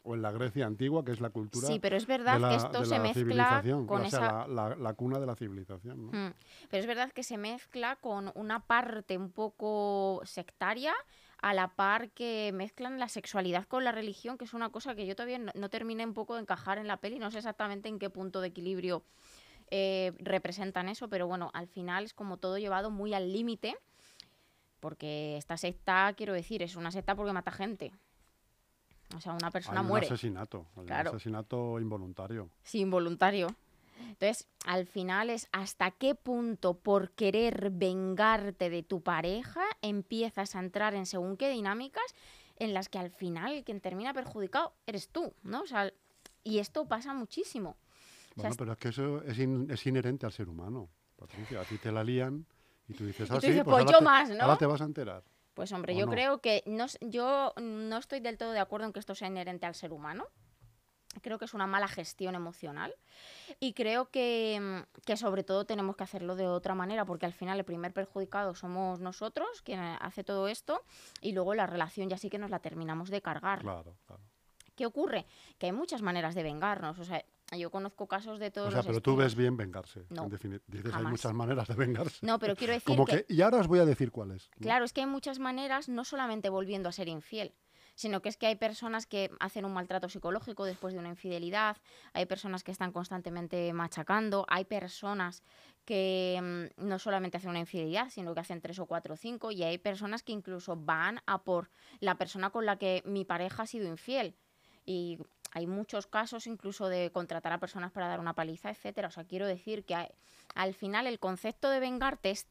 O 0.05 0.15
en 0.15 0.23
la 0.23 0.31
Grecia 0.31 0.67
antigua, 0.67 1.05
que 1.05 1.11
es 1.11 1.21
la 1.21 1.31
cultura 1.31 1.67
Sí, 1.67 1.81
pero 1.81 1.97
es 1.97 2.07
verdad 2.07 2.39
la, 2.39 2.51
que 2.51 2.55
esto 2.55 2.85
se 2.85 2.95
la 2.97 3.03
mezcla 3.03 3.61
con 3.89 4.03
o 4.03 4.09
sea, 4.09 4.19
esa... 4.21 4.47
la, 4.47 4.69
la- 4.69 4.77
la 4.77 4.95
cuna 4.95 5.19
de 5.19 5.27
la 5.27 5.35
civilización. 5.35 6.13
¿no? 6.13 6.13
Mm, 6.29 6.33
Pero 6.71 6.81
es 6.81 6.87
verdad 6.87 7.11
que 7.11 7.25
se 7.25 7.37
mezcla 7.37 7.97
con 7.97 8.31
una 8.37 8.61
parte 8.61 9.19
un 9.19 9.33
poco 9.33 10.21
sectaria 10.25 10.95
a 11.43 11.55
la 11.55 11.75
par 11.75 12.11
que 12.11 12.53
mezclan 12.55 13.01
la 13.01 13.09
sexualidad 13.09 13.67
con 13.67 13.83
la 13.83 13.91
religión, 13.91 14.39
que 14.39 14.45
es 14.45 14.55
una 14.55 14.71
cosa 14.71 14.95
que 14.95 15.07
yo 15.07 15.17
todavía 15.17 15.41
no, 15.41 15.51
no 15.57 15.69
terminé 15.71 16.07
un 16.07 16.15
poco 16.15 16.37
de 16.37 16.43
encajar 16.43 16.79
en 16.79 16.87
la 16.87 16.99
peli, 16.99 17.19
no 17.19 17.33
sé 17.33 17.39
exactamente 17.39 17.89
en 17.89 17.99
qué 17.99 18.09
punto 18.09 18.41
de 18.41 18.47
equilibrio 18.49 19.03
eh, 19.71 20.13
representan 20.19 20.89
eso, 20.89 21.09
pero 21.09 21.27
bueno, 21.27 21.51
al 21.55 21.67
final 21.69 22.05
es 22.05 22.15
como 22.15 22.37
todo 22.37 22.59
llevado 22.59 22.91
muy 22.91 23.15
al 23.15 23.33
límite, 23.33 23.77
porque 24.81 25.37
esta 25.37 25.57
secta, 25.57 26.13
quiero 26.17 26.33
decir, 26.33 26.63
es 26.63 26.77
una 26.77 26.91
secta 26.91 27.15
porque 27.15 27.33
mata 27.33 27.51
gente. 27.51 27.93
O 29.17 29.21
sea, 29.21 29.33
una 29.35 29.51
persona 29.51 29.81
Hay 29.81 29.87
muere. 29.87 30.07
un 30.07 30.13
asesinato, 30.13 30.67
hay 30.77 30.87
Claro. 30.87 31.11
un 31.11 31.17
asesinato 31.17 31.81
involuntario. 31.81 32.51
Sí, 32.63 32.81
involuntario. 32.81 33.49
Entonces, 34.01 34.47
al 34.67 34.87
final 34.87 35.31
es 35.31 35.49
hasta 35.53 35.91
qué 35.91 36.15
punto 36.15 36.75
por 36.75 37.13
querer 37.13 37.71
vengarte 37.71 38.69
de 38.69 38.83
tu 38.83 39.01
pareja 39.01 39.63
empiezas 39.81 40.55
a 40.55 40.59
entrar 40.61 40.95
en 40.95 41.07
según 41.07 41.37
qué 41.37 41.49
dinámicas 41.49 42.05
en 42.57 42.75
las 42.75 42.89
que 42.89 42.99
al 42.99 43.11
final 43.11 43.65
quien 43.65 43.81
termina 43.81 44.13
perjudicado 44.13 44.75
eres 44.87 45.09
tú, 45.09 45.33
¿no? 45.43 45.63
O 45.63 45.67
sea, 45.67 45.93
y 46.45 46.59
esto 46.59 46.87
pasa 46.87 47.15
muchísimo. 47.15 47.77
O 48.37 48.41
sea, 48.41 48.51
Bueno, 48.51 48.55
pero 48.59 48.73
es 48.73 48.79
que 48.79 48.89
eso 48.89 49.23
es, 49.23 49.39
in- 49.39 49.71
es 49.71 49.87
inherente 49.87 50.27
al 50.27 50.33
ser 50.33 50.49
humano. 50.49 50.89
Patricia, 51.17 51.61
a 51.61 51.65
ti 51.65 51.79
te 51.79 51.91
la 51.91 52.05
lían 52.05 52.47
y 52.89 52.93
tú 52.95 53.07
dices, 53.07 53.31
ah, 53.31 53.35
tú 53.37 53.41
sí, 53.41 53.47
dices, 53.49 53.65
pues, 53.65 53.75
pues 53.77 53.87
ahora 53.87 53.93
yo 53.93 53.99
te- 53.99 54.05
más, 54.05 54.31
¿no? 54.31 54.45
Ahora 54.45 54.59
te 54.59 54.67
vas 54.67 54.81
a 54.81 54.85
enterar. 54.85 55.25
Pues 55.55 55.73
hombre, 55.73 55.95
¿O 55.95 55.97
yo 55.97 56.07
no? 56.07 56.13
creo 56.13 56.41
que 56.43 56.63
no, 56.67 56.85
yo 57.01 57.55
no 57.61 57.97
estoy 57.97 58.21
del 58.21 58.37
todo 58.37 58.53
de 58.53 58.59
acuerdo 58.61 58.87
en 58.87 58.93
que 58.93 59.01
esto 59.01 59.15
sea 59.15 59.29
inherente 59.29 59.65
al 59.65 59.75
ser 59.75 59.93
humano. 59.95 60.27
Creo 61.23 61.39
que 61.39 61.47
es 61.47 61.55
una 61.55 61.67
mala 61.67 61.89
gestión 61.89 62.35
emocional 62.35 62.95
y 63.59 63.73
creo 63.73 64.11
que, 64.11 64.85
que 65.07 65.17
sobre 65.17 65.45
todo 65.45 65.65
tenemos 65.65 65.97
que 65.97 66.05
hacerlo 66.05 66.37
de 66.37 66.47
otra 66.47 66.75
manera 66.75 67.07
porque 67.07 67.25
al 67.25 67.33
final 67.33 67.59
el 67.59 67.65
primer 67.65 67.95
perjudicado 67.95 68.55
somos 68.55 69.01
nosotros, 69.01 69.63
quien 69.63 69.81
hace 69.81 70.25
todo 70.25 70.47
esto, 70.49 70.83
y 71.23 71.33
luego 71.33 71.55
la 71.55 71.67
relación 71.67 72.11
ya 72.11 72.19
sí 72.19 72.29
que 72.29 72.37
nos 72.39 72.51
la 72.51 72.59
terminamos 72.59 73.09
de 73.09 73.23
cargar. 73.23 73.61
Claro, 73.63 73.97
claro. 74.07 74.23
¿Qué 74.75 74.85
ocurre? 74.85 75.25
Que 75.57 75.65
hay 75.67 75.73
muchas 75.73 76.03
maneras 76.03 76.35
de 76.35 76.43
vengarnos. 76.43 76.99
O 76.99 77.05
sea, 77.07 77.25
yo 77.53 77.71
conozco 77.71 78.09
casos 78.09 78.39
de 78.39 78.51
todos 78.51 78.69
O 78.69 78.71
sea, 78.71 78.79
los 78.79 78.87
pero 78.87 79.01
tú 79.01 79.17
ves 79.17 79.35
bien 79.35 79.57
vengarse. 79.57 80.05
No, 80.11 80.25
en 80.25 80.31
Dices, 80.31 80.87
hay 80.87 80.93
jamás. 80.93 81.13
muchas 81.13 81.33
maneras 81.33 81.69
de 81.69 81.75
vengarse. 81.75 82.27
No, 82.27 82.39
pero 82.39 82.57
quiero 82.57 82.73
decir 82.75 82.87
Como 82.87 83.05
que 83.05 83.25
que, 83.25 83.35
y 83.35 83.43
ahora 83.43 83.59
os 83.59 83.69
voy 83.69 83.79
a 83.79 83.85
decir 83.85 84.11
cuáles. 84.11 84.49
Claro, 84.61 84.85
es 84.85 84.93
que 84.93 85.03
hay 85.03 85.07
muchas 85.07 85.39
maneras, 85.39 85.89
no 85.89 86.05
solamente 86.05 86.49
volviendo 86.49 86.89
a 86.89 86.93
ser 86.93 87.09
infiel, 87.09 87.55
sino 87.97 88.21
que 88.21 88.29
es 88.29 88.37
que 88.37 88.47
hay 88.47 88.57
personas 88.57 89.07
que 89.07 89.31
hacen 89.41 89.65
un 89.65 89.73
maltrato 89.73 90.09
psicológico 90.09 90.65
después 90.65 90.93
de 90.93 91.01
una 91.01 91.09
infidelidad, 91.09 91.79
hay 92.13 92.27
personas 92.27 92.63
que 92.63 92.71
están 92.71 92.93
constantemente 92.93 93.73
machacando, 93.73 94.45
hay 94.49 94.65
personas 94.67 95.43
que 95.85 96.71
mm, 96.79 96.87
no 96.87 96.99
solamente 96.99 97.39
hacen 97.39 97.51
una 97.51 97.61
infidelidad, 97.61 98.11
sino 98.11 98.35
que 98.35 98.41
hacen 98.41 98.61
tres 98.61 98.79
o 98.79 98.87
cuatro 98.87 99.15
o 99.15 99.17
cinco, 99.17 99.51
y 99.51 99.63
hay 99.63 99.79
personas 99.79 100.23
que 100.23 100.33
incluso 100.33 100.77
van 100.77 101.21
a 101.27 101.43
por 101.43 101.71
la 102.01 102.19
persona 102.19 102.51
con 102.51 102.67
la 102.67 102.77
que 102.77 103.03
mi 103.07 103.25
pareja 103.25 103.63
ha 103.63 103.67
sido 103.67 103.89
infiel. 103.89 104.37
Y 104.85 105.19
hay 105.57 105.67
muchos 105.67 106.07
casos 106.07 106.47
incluso 106.47 106.87
de 106.91 107.11
contratar 107.11 107.51
a 107.51 107.59
personas 107.59 107.91
para 107.91 108.09
dar 108.09 108.21
una 108.21 108.35
paliza, 108.35 108.69
etcétera. 108.69 109.09
O 109.09 109.11
sea, 109.11 109.25
quiero 109.25 109.47
decir 109.47 109.85
que 109.87 109.95
hay- 109.95 110.11
al 110.55 110.75
final 110.75 111.07
el 111.07 111.19
concepto 111.19 111.71
de 111.71 111.81
vengarte 111.81 112.31
es 112.31 112.47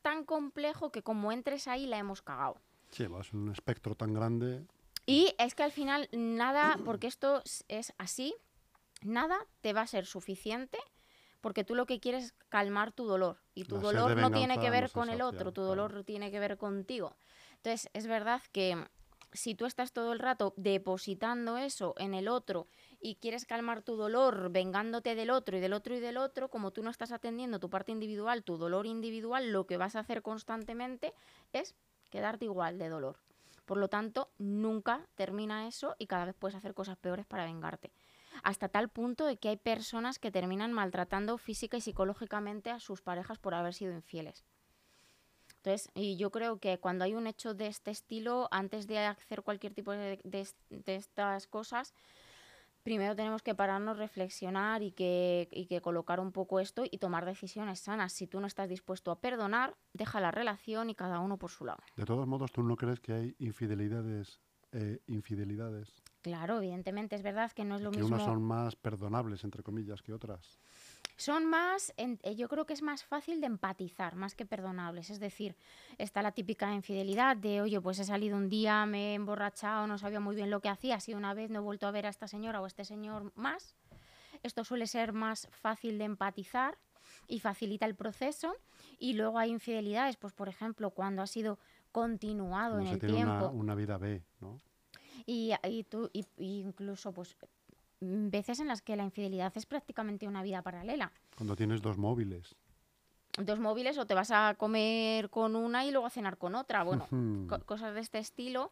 tan 0.00 0.24
complejo 0.24 0.92
que 0.92 1.02
como 1.02 1.32
entres 1.32 1.66
ahí 1.66 1.86
la 1.86 1.98
hemos 1.98 2.22
cagado. 2.22 2.56
Sí, 2.92 3.04
va, 3.08 3.20
es 3.20 3.32
un 3.32 3.50
espectro 3.50 3.96
tan 3.96 4.14
grande. 4.14 4.64
Y 5.06 5.34
es 5.38 5.56
que 5.56 5.64
al 5.64 5.72
final 5.72 6.08
nada, 6.12 6.78
porque 6.84 7.08
esto 7.08 7.42
es- 7.66 7.92
así, 7.98 8.32
nada 9.02 9.36
te 9.60 9.72
va 9.72 9.80
a 9.80 9.86
ser 9.88 10.06
suficiente 10.06 10.78
porque 11.40 11.64
tú 11.64 11.74
lo 11.74 11.84
que 11.86 11.98
quieres 11.98 12.26
es 12.26 12.34
calmar 12.48 12.92
tu 12.92 13.06
dolor 13.06 13.38
y 13.54 13.64
tu 13.64 13.74
La 13.76 13.82
dolor 13.82 14.16
no 14.16 14.30
tiene 14.30 14.60
que 14.60 14.70
ver 14.70 14.92
con 14.92 15.10
el 15.10 15.20
otro, 15.20 15.50
tu 15.52 15.62
claro. 15.62 15.82
dolor 15.88 16.04
tiene 16.04 16.30
que 16.30 16.38
ver 16.38 16.56
contigo. 16.58 17.16
Entonces, 17.56 17.90
es 17.92 18.06
verdad 18.06 18.40
que 18.52 18.86
si 19.32 19.54
tú 19.54 19.66
estás 19.66 19.92
todo 19.92 20.12
el 20.12 20.18
rato 20.18 20.54
depositando 20.56 21.56
eso 21.56 21.94
en 21.98 22.14
el 22.14 22.28
otro 22.28 22.66
y 23.00 23.16
quieres 23.16 23.46
calmar 23.46 23.82
tu 23.82 23.96
dolor 23.96 24.50
vengándote 24.50 25.14
del 25.14 25.30
otro 25.30 25.56
y 25.56 25.60
del 25.60 25.72
otro 25.72 25.94
y 25.94 26.00
del 26.00 26.16
otro, 26.16 26.48
como 26.48 26.70
tú 26.70 26.82
no 26.82 26.90
estás 26.90 27.12
atendiendo 27.12 27.60
tu 27.60 27.70
parte 27.70 27.92
individual, 27.92 28.44
tu 28.44 28.56
dolor 28.56 28.86
individual, 28.86 29.52
lo 29.52 29.66
que 29.66 29.76
vas 29.76 29.96
a 29.96 30.00
hacer 30.00 30.22
constantemente 30.22 31.14
es 31.52 31.74
quedarte 32.10 32.46
igual 32.46 32.78
de 32.78 32.88
dolor. 32.88 33.18
Por 33.64 33.78
lo 33.78 33.88
tanto, 33.88 34.30
nunca 34.38 35.06
termina 35.14 35.68
eso 35.68 35.94
y 35.98 36.06
cada 36.06 36.24
vez 36.24 36.34
puedes 36.34 36.56
hacer 36.56 36.74
cosas 36.74 36.96
peores 36.96 37.24
para 37.24 37.44
vengarte. 37.44 37.92
Hasta 38.42 38.68
tal 38.68 38.88
punto 38.88 39.26
de 39.26 39.36
que 39.36 39.48
hay 39.48 39.56
personas 39.56 40.18
que 40.18 40.30
terminan 40.30 40.72
maltratando 40.72 41.38
física 41.38 41.76
y 41.76 41.80
psicológicamente 41.80 42.70
a 42.70 42.80
sus 42.80 43.00
parejas 43.00 43.38
por 43.38 43.54
haber 43.54 43.74
sido 43.74 43.92
infieles. 43.92 44.44
Entonces, 45.62 45.90
y 45.94 46.16
yo 46.16 46.30
creo 46.30 46.58
que 46.58 46.78
cuando 46.78 47.04
hay 47.04 47.14
un 47.14 47.26
hecho 47.26 47.52
de 47.52 47.66
este 47.66 47.90
estilo, 47.90 48.48
antes 48.50 48.86
de 48.86 48.98
hacer 48.98 49.42
cualquier 49.42 49.74
tipo 49.74 49.92
de, 49.92 50.18
de 50.24 50.40
es- 50.40 50.56
de 50.70 50.96
estas 50.96 51.46
cosas, 51.48 51.92
primero 52.82 53.14
tenemos 53.14 53.42
que 53.42 53.54
pararnos, 53.54 53.98
reflexionar 53.98 54.82
y 54.82 54.92
que, 54.92 55.48
y 55.52 55.66
que 55.66 55.82
colocar 55.82 56.18
un 56.18 56.32
poco 56.32 56.60
esto 56.60 56.84
y 56.90 56.96
tomar 56.96 57.26
decisiones 57.26 57.80
sanas. 57.80 58.14
Si 58.14 58.26
tú 58.26 58.40
no 58.40 58.46
estás 58.46 58.70
dispuesto 58.70 59.10
a 59.10 59.20
perdonar, 59.20 59.76
deja 59.92 60.18
la 60.20 60.30
relación 60.30 60.88
y 60.88 60.94
cada 60.94 61.20
uno 61.20 61.36
por 61.36 61.50
su 61.50 61.66
lado. 61.66 61.82
De 61.94 62.06
todos 62.06 62.26
modos, 62.26 62.52
¿tú 62.52 62.62
no 62.62 62.76
crees 62.76 62.98
que 63.00 63.12
hay 63.12 63.36
infidelidades, 63.38 64.40
eh, 64.72 65.00
infidelidades? 65.08 65.92
Claro, 66.22 66.56
evidentemente 66.56 67.16
es 67.16 67.22
verdad 67.22 67.52
que 67.52 67.64
no 67.66 67.76
es 67.76 67.82
lo 67.82 67.90
que 67.90 67.98
mismo. 68.00 68.14
unas 68.16 68.24
son 68.24 68.42
más 68.42 68.76
perdonables, 68.76 69.44
entre 69.44 69.62
comillas, 69.62 70.00
que 70.02 70.14
otras. 70.14 70.58
Son 71.20 71.44
más, 71.44 71.92
en- 71.98 72.18
eh, 72.22 72.34
yo 72.34 72.48
creo 72.48 72.64
que 72.64 72.72
es 72.72 72.80
más 72.80 73.04
fácil 73.04 73.42
de 73.42 73.46
empatizar, 73.46 74.14
más 74.16 74.34
que 74.34 74.46
perdonables. 74.46 75.10
Es 75.10 75.20
decir, 75.20 75.54
está 75.98 76.22
la 76.22 76.32
típica 76.32 76.72
infidelidad 76.74 77.36
de, 77.36 77.60
oye, 77.60 77.78
pues 77.78 77.98
he 77.98 78.04
salido 78.06 78.38
un 78.38 78.48
día, 78.48 78.86
me 78.86 79.10
he 79.10 79.14
emborrachado, 79.16 79.86
no 79.86 79.98
sabía 79.98 80.18
muy 80.18 80.34
bien 80.34 80.48
lo 80.48 80.60
que 80.62 80.70
hacía, 80.70 80.94
así 80.94 81.12
una 81.12 81.34
vez 81.34 81.50
no 81.50 81.58
he 81.58 81.62
vuelto 81.62 81.86
a 81.86 81.90
ver 81.90 82.06
a 82.06 82.08
esta 82.08 82.26
señora 82.26 82.62
o 82.62 82.64
a 82.64 82.68
este 82.68 82.86
señor 82.86 83.32
más. 83.34 83.74
Esto 84.42 84.64
suele 84.64 84.86
ser 84.86 85.12
más 85.12 85.46
fácil 85.50 85.98
de 85.98 86.04
empatizar 86.04 86.78
y 87.28 87.40
facilita 87.40 87.84
el 87.84 87.94
proceso. 87.96 88.56
Y 88.98 89.12
luego 89.12 89.38
hay 89.38 89.50
infidelidades, 89.50 90.16
pues 90.16 90.32
por 90.32 90.48
ejemplo, 90.48 90.88
cuando 90.88 91.20
ha 91.20 91.26
sido 91.26 91.58
continuado 91.92 92.80
en 92.80 92.86
se 92.86 92.94
el 92.94 93.00
tiene 93.00 93.14
tiempo. 93.16 93.32
una, 93.34 93.48
una 93.48 93.74
vida 93.74 93.98
B, 93.98 94.22
¿no? 94.40 94.58
Y, 95.26 95.52
y 95.64 95.84
tú, 95.84 96.08
y- 96.14 96.24
y 96.38 96.60
incluso, 96.62 97.12
pues, 97.12 97.36
veces 98.00 98.60
en 98.60 98.68
las 98.68 98.82
que 98.82 98.96
la 98.96 99.04
infidelidad 99.04 99.52
es 99.56 99.66
prácticamente 99.66 100.26
una 100.26 100.42
vida 100.42 100.62
paralela. 100.62 101.12
Cuando 101.36 101.56
tienes 101.56 101.82
dos 101.82 101.98
móviles. 101.98 102.54
Dos 103.38 103.60
móviles 103.60 103.96
o 103.98 104.06
te 104.06 104.14
vas 104.14 104.30
a 104.32 104.54
comer 104.56 105.30
con 105.30 105.54
una 105.54 105.84
y 105.84 105.90
luego 105.92 106.06
a 106.06 106.10
cenar 106.10 106.36
con 106.36 106.54
otra. 106.54 106.82
Bueno, 106.82 107.06
co- 107.48 107.60
cosas 107.64 107.94
de 107.94 108.00
este 108.00 108.18
estilo. 108.18 108.70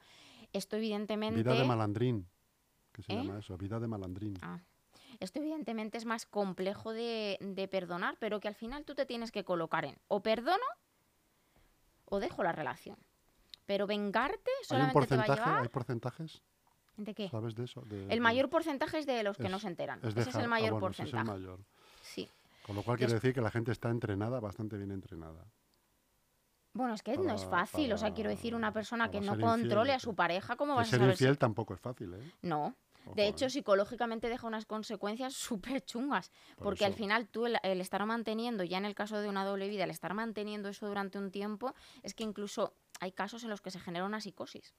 Esto 0.52 0.76
evidentemente... 0.76 1.42
Vida 1.42 1.54
de 1.54 1.64
malandrín. 1.64 2.26
¿Qué 2.92 3.02
se 3.02 3.12
¿Eh? 3.12 3.16
llama 3.16 3.38
eso? 3.38 3.56
Vida 3.56 3.78
de 3.78 3.87
malandrín. 3.87 4.35
Ah, 4.42 4.58
esto 5.20 5.38
evidentemente 5.38 5.99
es 5.99 6.04
más 6.06 6.26
complejo 6.26 6.92
de, 6.92 7.38
de 7.40 7.68
perdonar, 7.68 8.16
pero 8.18 8.40
que 8.40 8.49
al 8.49 8.54
final 8.54 8.85
tú 8.85 8.94
te 8.94 9.06
tienes 9.06 9.30
que 9.30 9.44
colocar 9.44 9.85
en 9.85 9.97
o 10.08 10.23
perdono 10.23 10.64
o 12.06 12.18
dejo 12.18 12.42
la 12.42 12.52
relación. 12.52 12.97
Pero 13.66 13.87
vengarte 13.87 14.50
¿Hay 14.50 14.62
un 14.62 14.66
solamente 14.66 15.06
te 15.06 15.16
va 15.16 15.23
a 15.23 15.26
porcentaje? 15.26 15.50
llevar... 15.50 15.62
¿Hay 15.62 15.68
porcentajes? 15.68 16.42
¿De 16.99 17.14
qué? 17.14 17.28
¿Sabes 17.31 17.55
de 17.55 17.64
eso? 17.64 17.81
De- 17.83 18.07
El 18.12 18.21
mayor 18.21 18.50
porcentaje 18.50 18.99
es 18.99 19.07
de 19.07 19.23
los 19.23 19.37
que 19.38 19.45
es- 19.45 19.50
no 19.50 19.59
se 19.59 19.69
enteran. 19.69 20.00
es 20.02 20.14
ese 20.17 20.28
es 20.31 20.37
el 20.37 20.45
ah, 20.45 20.49
mayor 20.49 20.73
bueno, 20.73 20.88
ese 20.88 21.05
es 21.05 21.09
el 21.09 21.12
porcentaje. 21.14 21.40
mayor. 21.40 21.61
Sí. 22.02 22.28
Con 22.67 22.76
lo 22.76 22.83
cual 22.83 22.99
quiere 22.99 23.14
decir 23.14 23.33
que 23.33 23.40
la 23.40 23.50
gente 23.50 23.73
está 23.73 23.88
entrenada, 23.88 24.40
bastante 24.40 24.76
bien 24.76 24.90
entrenada. 24.90 25.47
Bueno, 26.75 26.95
es 26.95 27.02
que 27.02 27.17
no 27.17 27.35
es 27.35 27.45
Para- 27.45 27.67
fácil. 27.67 27.93
O 27.93 27.99
sea, 27.99 28.12
quiero 28.12 28.31
decir, 28.31 28.55
una 28.55 28.73
persona 28.73 29.11
que 29.11 29.21
no 29.21 29.33
ser 29.33 29.40
infiel, 29.40 29.50
controle 29.62 29.93
a 29.95 29.99
su 29.99 30.14
pareja, 30.14 30.57
¿cómo 30.57 30.75
vas 30.75 30.88
a 30.88 30.90
ser 30.90 31.00
si- 31.00 31.07
infiel 31.11 31.38
tampoco 31.38 31.75
es 31.75 31.81
fácil, 31.81 32.14
¿eh? 32.14 32.33
No. 32.43 32.75
Ojo, 33.07 33.14
De 33.14 33.23
¿eh? 33.25 33.28
hecho, 33.28 33.49
psicológicamente 33.49 34.28
deja 34.28 34.47
unas 34.47 34.67
consecuencias 34.67 35.35
súper 35.81 35.85
chungas. 35.85 36.31
Por 36.57 36.64
Porque 36.64 36.85
al 36.85 36.95
final 36.95 37.26
tú, 37.28 37.47
el, 37.47 37.57
el 37.62 37.81
estar 37.81 38.05
manteniendo, 38.05 38.64
ya 38.64 38.76
en 38.78 38.85
el 38.85 38.95
caso 38.95 39.19
de 39.21 39.28
una 39.28 39.45
doble 39.45 39.69
vida, 39.69 39.85
el 39.85 39.90
estar 39.90 40.12
manteniendo 40.14 40.69
eso 40.69 40.87
durante 40.87 41.17
un 41.19 41.31
tiempo, 41.31 41.75
es 42.02 42.14
que 42.14 42.23
incluso 42.25 42.75
hay 43.00 43.12
casos 43.12 43.45
en 43.45 43.50
los 43.50 43.61
que 43.61 43.71
se 43.71 43.81
genera 43.81 44.05
una 44.05 44.21
psicosis. 44.21 44.75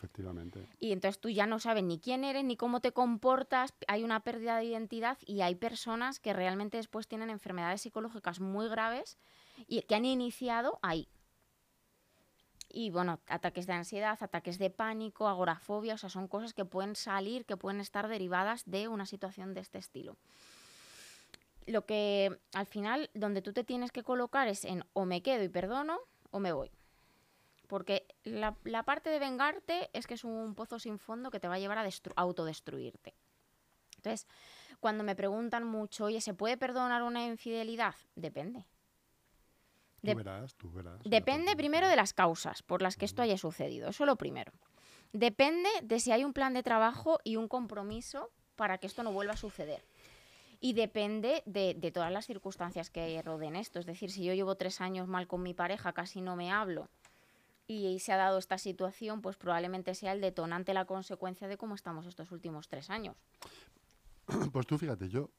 Efectivamente. 0.00 0.66
Y 0.78 0.92
entonces 0.92 1.20
tú 1.20 1.28
ya 1.28 1.46
no 1.46 1.58
sabes 1.58 1.84
ni 1.84 1.98
quién 1.98 2.24
eres, 2.24 2.42
ni 2.42 2.56
cómo 2.56 2.80
te 2.80 2.92
comportas, 2.92 3.74
hay 3.86 4.02
una 4.02 4.20
pérdida 4.20 4.56
de 4.56 4.64
identidad 4.64 5.18
y 5.26 5.42
hay 5.42 5.56
personas 5.56 6.20
que 6.20 6.32
realmente 6.32 6.78
después 6.78 7.06
tienen 7.06 7.28
enfermedades 7.28 7.82
psicológicas 7.82 8.40
muy 8.40 8.66
graves 8.68 9.18
y 9.66 9.82
que 9.82 9.94
han 9.94 10.06
iniciado 10.06 10.78
ahí. 10.80 11.06
Y 12.70 12.88
bueno, 12.88 13.20
ataques 13.26 13.66
de 13.66 13.74
ansiedad, 13.74 14.16
ataques 14.22 14.58
de 14.58 14.70
pánico, 14.70 15.28
agorafobia, 15.28 15.92
o 15.92 15.98
sea, 15.98 16.08
son 16.08 16.28
cosas 16.28 16.54
que 16.54 16.64
pueden 16.64 16.96
salir, 16.96 17.44
que 17.44 17.58
pueden 17.58 17.82
estar 17.82 18.08
derivadas 18.08 18.62
de 18.64 18.88
una 18.88 19.04
situación 19.04 19.52
de 19.52 19.60
este 19.60 19.76
estilo. 19.76 20.16
Lo 21.66 21.84
que 21.84 22.40
al 22.54 22.66
final, 22.66 23.10
donde 23.12 23.42
tú 23.42 23.52
te 23.52 23.64
tienes 23.64 23.92
que 23.92 24.02
colocar 24.02 24.48
es 24.48 24.64
en 24.64 24.82
o 24.94 25.04
me 25.04 25.22
quedo 25.22 25.44
y 25.44 25.50
perdono 25.50 25.98
o 26.30 26.40
me 26.40 26.52
voy. 26.52 26.70
Porque 27.70 28.04
la, 28.24 28.56
la 28.64 28.82
parte 28.82 29.10
de 29.10 29.20
vengarte 29.20 29.88
es 29.92 30.08
que 30.08 30.14
es 30.14 30.24
un 30.24 30.56
pozo 30.56 30.80
sin 30.80 30.98
fondo 30.98 31.30
que 31.30 31.38
te 31.38 31.46
va 31.46 31.54
a 31.54 31.58
llevar 31.60 31.78
a 31.78 31.86
destru- 31.86 32.12
autodestruirte. 32.16 33.14
Entonces, 33.96 34.26
cuando 34.80 35.04
me 35.04 35.14
preguntan 35.14 35.62
mucho, 35.64 36.06
oye, 36.06 36.20
¿se 36.20 36.34
puede 36.34 36.56
perdonar 36.56 37.04
una 37.04 37.24
infidelidad? 37.24 37.94
Depende. 38.16 38.66
Tú 40.00 40.06
De- 40.08 40.14
verás, 40.16 40.56
tú 40.56 40.72
verás. 40.72 41.00
Depende 41.04 41.54
primero 41.54 41.86
de 41.88 41.94
las 41.94 42.12
causas 42.12 42.62
por 42.64 42.82
las 42.82 42.96
que 42.96 43.04
esto 43.04 43.22
haya 43.22 43.38
sucedido. 43.38 43.88
Eso 43.88 44.04
lo 44.04 44.16
primero. 44.16 44.50
Depende 45.12 45.68
de 45.82 46.00
si 46.00 46.10
hay 46.10 46.24
un 46.24 46.32
plan 46.32 46.52
de 46.54 46.64
trabajo 46.64 47.20
y 47.22 47.36
un 47.36 47.46
compromiso 47.46 48.30
para 48.56 48.78
que 48.78 48.88
esto 48.88 49.04
no 49.04 49.12
vuelva 49.12 49.34
a 49.34 49.36
suceder. 49.36 49.84
Y 50.58 50.72
depende 50.72 51.42
de, 51.46 51.74
de 51.74 51.90
todas 51.92 52.10
las 52.10 52.26
circunstancias 52.26 52.90
que 52.90 53.22
rodeen 53.22 53.54
esto. 53.56 53.78
Es 53.78 53.86
decir, 53.86 54.10
si 54.10 54.24
yo 54.24 54.34
llevo 54.34 54.56
tres 54.56 54.80
años 54.80 55.06
mal 55.06 55.26
con 55.28 55.42
mi 55.42 55.54
pareja, 55.54 55.92
casi 55.92 56.20
no 56.20 56.34
me 56.36 56.50
hablo, 56.50 56.88
y 57.70 57.98
se 58.00 58.12
ha 58.12 58.16
dado 58.16 58.38
esta 58.38 58.58
situación, 58.58 59.22
pues 59.22 59.36
probablemente 59.36 59.94
sea 59.94 60.12
el 60.12 60.20
detonante, 60.20 60.74
la 60.74 60.84
consecuencia 60.86 61.46
de 61.46 61.56
cómo 61.56 61.76
estamos 61.76 62.04
estos 62.06 62.32
últimos 62.32 62.68
tres 62.68 62.90
años. 62.90 63.16
Pues 64.52 64.66
tú 64.66 64.76
fíjate, 64.78 65.08
yo. 65.08 65.30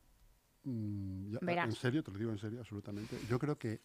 mm, 0.63 1.31
ya- 1.33 1.39
Verás. 1.41 1.65
en 1.69 1.75
serio, 1.75 2.03
te 2.03 2.11
lo 2.11 2.17
digo 2.17 2.31
en 2.31 2.37
serio, 2.39 2.59
absolutamente. 2.59 3.17
Yo 3.29 3.37
creo 3.39 3.57
que 3.57 3.81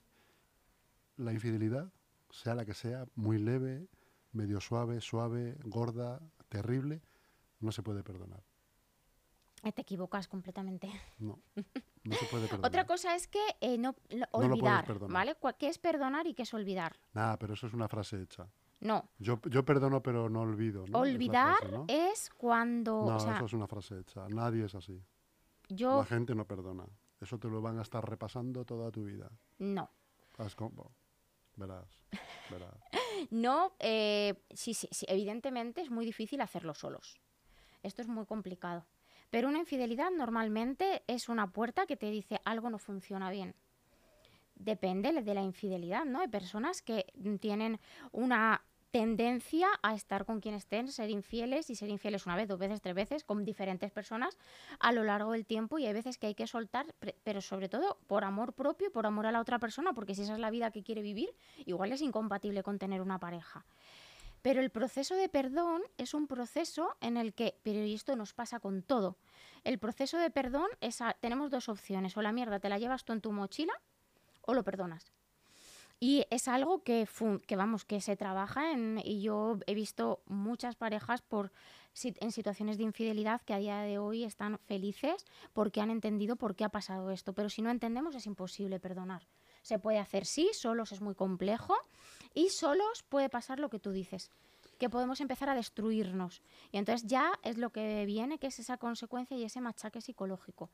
la 1.17 1.33
infidelidad, 1.33 1.91
sea 2.31 2.55
la 2.55 2.65
que 2.65 2.75
sea, 2.75 3.07
muy 3.15 3.39
leve, 3.39 3.89
medio 4.33 4.61
suave, 4.61 5.01
suave, 5.01 5.57
gorda, 5.65 6.21
terrible, 6.49 7.03
no 7.61 7.73
se 7.73 7.83
puede 7.83 8.03
perdonar. 8.03 8.43
Eh, 9.63 9.73
Te 9.73 9.83
equivocas 9.83 10.29
completamente. 10.29 10.89
No. 11.19 11.41
No 12.07 12.17
se 12.17 12.27
puede 12.27 12.47
perdonar. 12.47 12.69
Otra 12.69 12.87
cosa 12.87 13.15
es 13.15 13.27
que 13.29 13.41
eh, 13.61 13.79
no, 13.79 13.95
no- 14.11 14.17
No 14.19 14.25
lo 14.25 14.29
puedes 14.31 14.51
olvidar, 14.53 14.85
perdonar. 14.87 15.13
¿vale? 15.15 15.37
¿Qué 15.59 15.69
es 15.69 15.79
perdonar 15.79 16.27
y 16.27 16.35
qué 16.35 16.43
es 16.43 16.55
olvidar? 16.55 16.97
Nada, 17.13 17.39
pero 17.39 17.55
eso 17.55 17.67
es 17.67 17.73
una 17.75 17.89
frase 17.89 18.21
hecha. 18.23 18.49
No, 18.81 19.09
Yo, 19.19 19.41
yo 19.51 19.65
perdono, 19.65 20.03
pero 20.03 20.29
no 20.29 20.43
olvido. 20.43 20.81
¿no? 20.87 21.05
Es 21.05 21.13
olvidar 21.13 21.57
frase, 21.59 21.73
¿no? 21.73 21.85
es 21.89 22.31
cuando, 22.31 23.05
No, 23.07 23.17
o 23.17 23.21
sea, 23.21 23.37
eso 23.37 23.47
es 23.47 23.53
una 23.55 23.67
frase 23.67 23.99
hecha. 24.01 24.27
Nadie 24.29 24.67
es 24.67 24.75
así. 24.75 25.03
yo 25.69 25.99
La 25.99 26.05
gente 26.05 26.35
no 26.35 26.47
perdona. 26.47 26.85
Eso 27.21 27.39
te 27.39 27.49
lo 27.49 27.63
van 27.63 27.79
a 27.79 27.83
estar 27.83 28.07
repasando 28.09 28.65
toda 28.65 28.91
tu 28.91 29.05
vida. 29.05 29.31
no. 29.59 29.91
Verás, 31.57 31.89
verás. 32.51 32.75
No, 33.31 33.73
eh, 33.79 34.35
sí, 34.51 34.75
sí, 34.75 34.89
sí, 34.93 35.07
evidentemente 35.09 35.81
es 35.81 35.91
muy 35.91 36.05
difícil 36.05 36.43
hacerlo 36.43 36.75
solos. 36.75 37.19
Esto 37.83 38.03
es 38.03 38.09
muy 38.09 38.27
complicado. 38.27 38.85
Pero 39.31 39.49
una 39.49 39.59
infidelidad 39.59 40.11
normalmente 40.11 41.03
es 41.07 41.29
una 41.29 41.51
puerta 41.53 41.87
que 41.87 41.97
te 41.97 42.11
dice 42.11 42.41
algo 42.45 42.71
no 42.71 42.79
funciona 42.79 43.31
bien. 43.31 43.55
Depende 44.55 45.13
de 45.13 45.35
la 45.35 45.43
infidelidad, 45.43 46.05
¿no? 46.05 46.21
Hay 46.21 46.29
personas 46.29 46.81
que 46.81 47.07
tienen 47.41 47.79
una 48.13 48.63
tendencia 48.97 49.69
a 49.83 49.95
estar 49.95 50.25
con 50.25 50.41
quien 50.41 50.55
estén, 50.55 50.91
ser 50.91 51.11
infieles 51.11 51.69
y 51.69 51.75
ser 51.75 51.91
infieles 51.91 52.25
una 52.25 52.35
vez, 52.35 52.49
dos 52.49 52.59
veces, 52.59 52.81
tres 52.81 52.95
veces, 52.95 53.25
con 53.25 53.45
diferentes 53.45 53.91
personas 53.91 54.39
a 54.81 54.91
lo 54.91 55.05
largo 55.05 55.33
del 55.33 55.45
tiempo 55.45 55.79
y 55.79 55.85
hay 55.85 55.93
veces 55.93 56.17
que 56.17 56.29
hay 56.29 56.35
que 56.35 56.47
soltar, 56.47 56.95
pero 57.23 57.43
sobre 57.43 57.69
todo 57.69 57.99
por 58.07 58.25
amor 58.25 58.55
propio 58.55 58.91
por 58.91 59.05
amor 59.05 59.27
a 59.27 59.33
la 59.33 59.43
otra 59.43 59.59
persona, 59.59 59.93
porque 59.93 60.15
si 60.15 60.23
esa 60.23 60.33
es 60.33 60.39
la 60.39 60.49
vida 60.49 60.71
que 60.71 60.83
quiere 60.83 61.03
vivir, 61.03 61.35
igual 61.67 61.93
es 61.93 62.01
incompatible 62.01 62.63
con 62.63 62.79
tener 62.79 63.03
una 63.03 63.19
pareja. 63.19 63.67
Pero 64.43 64.61
el 64.61 64.71
proceso 64.71 65.15
de 65.15 65.29
perdón 65.29 65.83
es 65.99 66.15
un 66.15 66.27
proceso 66.27 66.97
en 67.01 67.17
el 67.17 67.35
que, 67.35 67.59
pero 67.63 67.81
esto 67.81 68.17
nos 68.17 68.33
pasa 68.33 68.61
con 68.61 68.83
todo, 68.83 69.17
el 69.65 69.79
proceso 69.79 70.19
de 70.19 70.31
perdón 70.31 70.69
es, 70.81 71.01
tenemos 71.21 71.51
dos 71.51 71.69
opciones, 71.69 72.17
o 72.17 72.23
la 72.23 72.31
mierda 72.31 72.61
te 72.61 72.69
la 72.69 72.79
llevas 72.79 73.05
tú 73.05 73.13
en 73.13 73.21
tu 73.21 73.33
mochila 73.33 73.73
o 74.43 74.55
lo 74.55 74.63
perdonas. 74.63 75.13
Y 75.99 76.27
es 76.31 76.47
algo 76.47 76.83
que, 76.83 77.09
que 77.47 77.57
vamos, 77.57 77.85
que 77.85 78.01
se 78.01 78.17
trabaja 78.17 78.71
en, 78.71 79.01
y 79.03 79.23
yo 79.23 79.59
he 79.67 79.75
visto 79.75 80.23
muchas 80.27 80.77
parejas 80.77 81.23
por, 81.23 81.51
en 82.05 82.33
situaciones 82.33 82.77
de 82.77 82.85
infidelidad 82.85 83.41
que 83.41 83.55
a 83.55 83.59
día 83.59 83.81
de 83.81 83.99
hoy 83.99 84.23
están 84.23 84.59
felices 84.59 85.25
porque 85.55 85.81
han 85.81 85.91
entendido 85.91 86.37
por 86.37 86.55
qué 86.55 86.65
ha 86.65 86.69
pasado 86.69 87.11
esto. 87.11 87.33
Pero 87.33 87.49
si 87.49 87.63
no 87.63 87.71
entendemos 87.71 88.15
es 88.15 88.27
imposible 88.27 88.79
perdonar. 88.79 89.27
Se 89.63 89.79
puede 89.79 89.99
hacer 89.99 90.27
sí, 90.27 90.51
solos 90.53 90.93
es 90.93 91.01
muy 91.01 91.15
complejo 91.15 91.75
y 92.37 92.51
solos 92.51 93.03
puede 93.09 93.31
pasar 93.31 93.59
lo 93.59 93.71
que 93.71 93.81
tú 93.81 93.93
dices, 93.93 94.31
que 94.79 94.91
podemos 94.91 95.23
empezar 95.23 95.49
a 95.49 95.55
destruirnos. 95.55 96.43
Y 96.71 96.77
entonces 96.77 97.09
ya 97.09 97.33
es 97.43 97.57
lo 97.57 97.71
que 97.71 98.05
viene, 98.05 98.39
que 98.39 98.49
es 98.49 98.59
esa 98.59 98.77
consecuencia 98.77 99.39
y 99.39 99.43
ese 99.43 99.63
machaque 99.63 100.03
psicológico. 100.03 100.71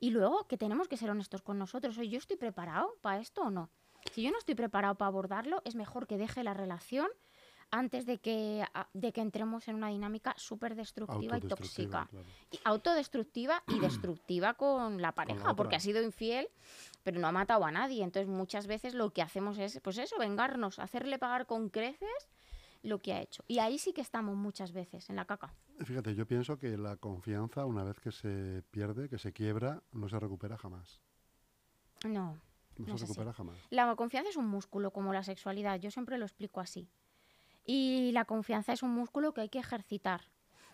Y 0.00 0.08
luego 0.08 0.48
que 0.48 0.56
tenemos 0.56 0.88
que 0.88 0.96
ser 0.96 1.10
honestos 1.10 1.42
con 1.42 1.58
nosotros. 1.58 1.98
Oye, 1.98 2.08
¿yo 2.08 2.18
estoy 2.18 2.38
preparado 2.38 2.96
para 3.02 3.20
esto 3.20 3.42
o 3.42 3.50
no? 3.50 3.68
Si 4.12 4.22
yo 4.22 4.30
no 4.30 4.38
estoy 4.38 4.54
preparado 4.54 4.94
para 4.94 5.08
abordarlo, 5.08 5.60
es 5.66 5.74
mejor 5.74 6.06
que 6.06 6.16
deje 6.16 6.42
la 6.42 6.54
relación 6.54 7.08
antes 7.72 8.04
de 8.04 8.18
que, 8.18 8.64
de 8.92 9.12
que 9.12 9.22
entremos 9.22 9.66
en 9.66 9.76
una 9.76 9.88
dinámica 9.88 10.34
súper 10.36 10.76
destructiva 10.76 11.38
y 11.38 11.40
tóxica. 11.40 12.06
claro. 12.10 12.26
Y 12.50 12.60
autodestructiva 12.64 13.64
y 13.66 13.80
destructiva 13.80 14.54
con 14.54 15.00
la 15.00 15.12
pareja, 15.12 15.56
porque 15.56 15.74
ha 15.74 15.80
sido 15.80 16.02
infiel, 16.02 16.48
pero 17.02 17.18
no 17.18 17.26
ha 17.26 17.32
matado 17.32 17.64
a 17.64 17.72
nadie. 17.72 18.04
Entonces 18.04 18.28
muchas 18.28 18.66
veces 18.66 18.94
lo 18.94 19.10
que 19.10 19.22
hacemos 19.22 19.58
es, 19.58 19.80
pues 19.82 19.96
eso, 19.96 20.16
vengarnos, 20.18 20.78
hacerle 20.78 21.18
pagar 21.18 21.46
con 21.46 21.70
creces 21.70 22.28
lo 22.82 22.98
que 23.00 23.14
ha 23.14 23.22
hecho. 23.22 23.42
Y 23.48 23.58
ahí 23.58 23.78
sí 23.78 23.94
que 23.94 24.02
estamos 24.02 24.36
muchas 24.36 24.72
veces, 24.72 25.08
en 25.08 25.16
la 25.16 25.24
caca. 25.24 25.54
Fíjate, 25.80 26.14
yo 26.14 26.26
pienso 26.26 26.58
que 26.58 26.76
la 26.76 26.96
confianza, 26.96 27.64
una 27.64 27.84
vez 27.84 27.98
que 28.00 28.12
se 28.12 28.62
pierde, 28.70 29.08
que 29.08 29.18
se 29.18 29.32
quiebra, 29.32 29.82
no 29.92 30.10
se 30.10 30.20
recupera 30.20 30.58
jamás. 30.58 31.00
No. 32.04 32.38
No, 32.76 32.86
se 32.86 32.92
así. 32.92 33.04
recupera 33.04 33.32
jamás. 33.32 33.56
La 33.70 33.94
confianza 33.96 34.28
es 34.28 34.36
un 34.36 34.48
músculo, 34.48 34.90
como 34.90 35.12
la 35.12 35.22
sexualidad. 35.22 35.80
Yo 35.80 35.90
siempre 35.90 36.18
lo 36.18 36.26
explico 36.26 36.60
así. 36.60 36.90
Y 37.64 38.10
la 38.12 38.24
confianza 38.24 38.72
es 38.72 38.82
un 38.82 38.90
músculo 38.90 39.32
que 39.34 39.42
hay 39.42 39.48
que 39.48 39.58
ejercitar. 39.60 40.22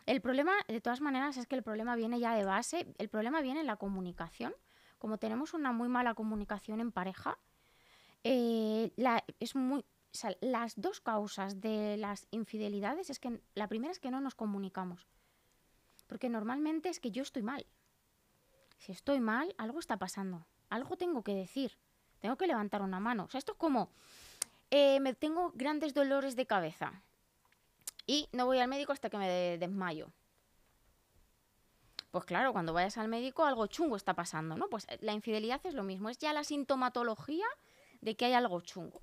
El 0.07 0.21
problema, 0.21 0.53
de 0.69 0.81
todas 0.81 1.01
maneras, 1.01 1.37
es 1.37 1.47
que 1.47 1.55
el 1.55 1.63
problema 1.63 1.95
viene 1.97 2.19
ya 2.19 2.35
de 2.35 2.45
base. 2.45 2.87
El 2.97 3.09
problema 3.09 3.43
viene 3.43 3.61
en 3.61 3.67
la 3.67 3.77
comunicación. 3.77 4.55
Como 4.99 5.19
tenemos 5.19 5.53
una 5.55 5.73
muy 5.73 5.89
mala 5.89 6.15
comunicación 6.15 6.81
en 6.81 6.93
pareja, 6.93 7.39
eh, 8.25 8.91
la- 8.97 9.23
es 9.39 9.55
muy, 9.55 9.85
las 10.41 10.81
dos 10.81 11.01
causas 11.01 11.61
de 11.61 11.97
las 11.99 12.27
infidelidades 12.31 13.11
es 13.11 13.21
que 13.21 13.41
la 13.55 13.69
primera 13.69 13.93
es 13.93 14.01
que 14.01 14.11
no 14.11 14.21
nos 14.21 14.35
comunicamos. 14.35 15.07
Porque 16.07 16.31
normalmente 16.31 16.89
es 16.89 17.01
que 17.01 17.11
yo 17.11 17.23
estoy 17.23 17.43
mal. 17.43 17.67
Si 18.79 18.93
estoy 18.93 19.21
mal, 19.21 19.55
algo 19.59 19.79
está 19.79 19.99
pasando. 19.99 20.47
Algo 20.71 20.97
tengo 20.97 21.23
que 21.23 21.35
decir. 21.35 21.77
Tengo 22.21 22.37
que 22.37 22.47
levantar 22.47 22.81
una 22.81 22.99
mano. 22.99 23.25
O 23.25 23.29
sea, 23.29 23.39
esto 23.39 23.53
es 23.53 23.59
como, 23.59 23.91
eh, 24.71 25.01
me 25.01 25.15
tengo 25.15 25.53
grandes 25.55 25.95
dolores 25.95 26.37
de 26.37 26.47
cabeza. 26.47 27.03
Y 28.07 28.29
no 28.33 28.47
voy 28.47 28.59
al 28.59 28.69
médico 28.69 28.93
hasta 28.93 29.11
que 29.11 29.19
me 29.19 29.29
de- 29.29 29.59
desmayo. 29.59 30.11
Pues 32.11 32.25
claro, 32.25 32.53
cuando 32.53 32.73
vayas 32.73 32.97
al 32.97 33.09
médico 33.09 33.45
algo 33.45 33.67
chungo 33.67 33.97
está 33.97 34.15
pasando, 34.15 34.57
¿no? 34.57 34.69
Pues 34.69 34.87
eh, 34.89 34.99
la 35.03 35.13
infidelidad 35.13 35.61
es 35.65 35.75
lo 35.75 35.83
mismo, 35.83 36.09
es 36.09 36.19
ya 36.19 36.33
la 36.33 36.43
sintomatología 36.45 37.47
de 38.01 38.17
que 38.17 38.25
hay 38.25 38.33
algo 38.33 38.61
chungo. 38.63 39.03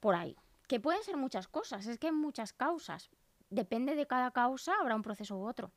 Por 0.00 0.14
ahí. 0.14 0.36
Que 0.68 0.80
pueden 0.80 1.02
ser 1.02 1.16
muchas 1.16 1.48
cosas, 1.48 1.86
es 1.86 1.98
que 1.98 2.08
hay 2.08 2.12
muchas 2.12 2.52
causas. 2.52 3.10
Depende 3.50 3.94
de 3.94 4.06
cada 4.06 4.30
causa, 4.30 4.74
habrá 4.80 4.94
un 4.96 5.02
proceso 5.02 5.36
u 5.36 5.46
otro. 5.46 5.70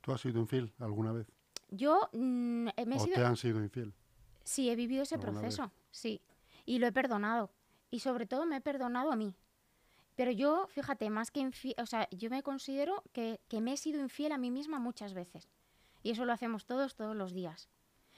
¿Tú 0.00 0.12
has 0.12 0.20
sido 0.20 0.40
infiel 0.40 0.72
alguna 0.80 1.12
vez? 1.12 1.26
Yo 1.68 2.08
mm, 2.12 2.68
eh, 2.76 2.84
me 2.86 2.96
he 2.96 2.98
¿O 2.98 3.04
sido- 3.04 3.14
te 3.16 3.24
han 3.24 3.36
sido 3.36 3.60
infiel? 3.60 3.92
Sí, 4.44 4.70
he 4.70 4.74
vivido 4.76 5.04
ese 5.04 5.18
proceso, 5.18 5.70
sí. 5.92 6.20
Y 6.64 6.78
lo 6.78 6.86
he 6.86 6.92
perdonado. 6.92 7.50
Y 7.90 8.00
sobre 8.00 8.26
todo 8.26 8.46
me 8.46 8.56
he 8.56 8.60
perdonado 8.60 9.12
a 9.12 9.16
mí. 9.16 9.34
Pero 10.14 10.30
yo, 10.30 10.66
fíjate, 10.68 11.08
más 11.10 11.30
que 11.30 11.40
infiel, 11.40 11.74
o 11.78 11.86
sea, 11.86 12.08
yo 12.10 12.28
me 12.30 12.42
considero 12.42 13.02
que, 13.12 13.40
que 13.48 13.60
me 13.60 13.72
he 13.72 13.76
sido 13.76 14.00
infiel 14.00 14.32
a 14.32 14.38
mí 14.38 14.50
misma 14.50 14.78
muchas 14.78 15.14
veces. 15.14 15.48
Y 16.02 16.10
eso 16.10 16.24
lo 16.24 16.32
hacemos 16.32 16.66
todos, 16.66 16.94
todos 16.94 17.16
los 17.16 17.32
días. 17.32 17.68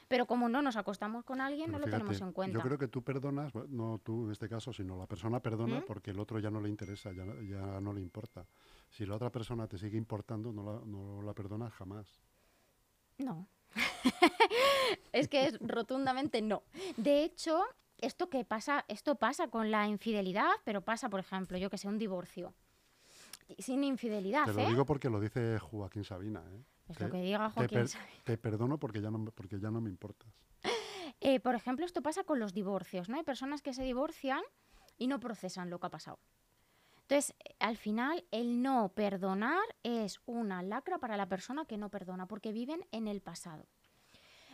Pero 0.08 0.26
como 0.26 0.48
no 0.48 0.60
nos 0.62 0.76
acostamos 0.76 1.24
con 1.24 1.40
alguien, 1.40 1.66
Pero 1.66 1.78
no 1.78 1.84
lo 1.86 1.90
tenemos 1.90 2.14
fíjate, 2.14 2.28
en 2.28 2.32
cuenta. 2.32 2.58
Yo 2.58 2.62
creo 2.62 2.78
que 2.78 2.88
tú 2.88 3.02
perdonas, 3.02 3.54
no 3.54 4.00
tú 4.02 4.26
en 4.26 4.32
este 4.32 4.48
caso, 4.48 4.72
sino 4.72 4.96
la 4.96 5.06
persona 5.06 5.40
perdona 5.40 5.80
¿Mm? 5.80 5.84
porque 5.86 6.10
el 6.10 6.20
otro 6.20 6.38
ya 6.38 6.50
no 6.50 6.60
le 6.60 6.68
interesa, 6.68 7.12
ya, 7.12 7.24
ya 7.42 7.80
no 7.80 7.92
le 7.92 8.00
importa. 8.00 8.46
Si 8.90 9.06
la 9.06 9.16
otra 9.16 9.30
persona 9.30 9.66
te 9.66 9.78
sigue 9.78 9.96
importando, 9.96 10.52
no 10.52 10.62
la, 10.62 10.80
no 10.84 11.22
la 11.22 11.32
perdonas 11.32 11.72
jamás. 11.72 12.20
No. 13.18 13.48
es 15.12 15.28
que 15.28 15.46
es 15.46 15.58
rotundamente 15.60 16.42
no. 16.42 16.62
De 16.96 17.24
hecho, 17.24 17.64
esto 18.04 18.28
que 18.28 18.44
pasa, 18.44 18.84
esto 18.88 19.16
pasa 19.16 19.49
con 19.49 19.70
la 19.70 19.87
infidelidad, 19.88 20.50
pero 20.64 20.82
pasa, 20.82 21.08
por 21.08 21.20
ejemplo, 21.20 21.58
yo 21.58 21.70
que 21.70 21.78
sé, 21.78 21.88
un 21.88 21.99
divorcio. 21.99 22.54
Sin 23.58 23.84
infidelidad, 23.84 24.44
Te 24.46 24.50
¿eh? 24.52 24.54
lo 24.54 24.68
digo 24.68 24.87
porque 24.87 25.11
lo 25.11 25.20
dice 25.20 25.58
Joaquín 25.58 26.04
Sabina. 26.04 26.42
¿eh? 26.50 26.62
Es 26.88 26.96
Te- 26.99 27.04
lo 27.04 27.11
que 27.11 27.20
diga 27.23 27.49
te, 27.49 27.54
Joaquín 27.54 27.78
per- 27.78 27.88
Sabina. 27.88 28.20
te 28.25 28.38
perdono 28.38 28.78
porque 28.78 29.00
ya, 29.00 29.11
no, 29.11 29.18
me- 29.18 29.30
porque 29.32 29.58
ya 29.61 29.70
no 29.70 29.80
me 29.80 29.90
importas. 29.90 30.28
Eh, 31.20 31.40
por 31.40 31.54
ejemplo, 31.54 31.87
esto 31.87 32.02
pasa 32.02 32.25
con 32.25 32.38
los 32.38 32.52
divorcios, 32.52 33.08
¿no? 33.08 33.16
Hay 33.16 33.23
personas 33.23 33.62
que 33.62 33.73
se 33.73 33.82
divorcian 33.82 34.42
y 34.99 35.06
no 35.06 35.20
procesan 35.20 35.70
lo 35.70 35.78
que 35.78 35.87
ha 35.87 35.90
pasado. 35.90 36.18
Entonces, 37.02 37.34
eh, 37.38 37.54
al 37.61 37.76
final, 37.78 38.25
el 38.30 38.61
no 38.62 38.90
perdonar 38.90 39.62
es 39.84 40.20
una 40.26 40.62
lacra 40.62 40.99
para 40.99 41.16
la 41.16 41.26
persona 41.28 41.64
que 41.66 41.78
no 41.78 41.88
perdona, 41.88 42.26
porque 42.26 42.52
viven 42.52 42.84
en 42.90 43.06
el 43.08 43.23
pasado. 43.23 43.66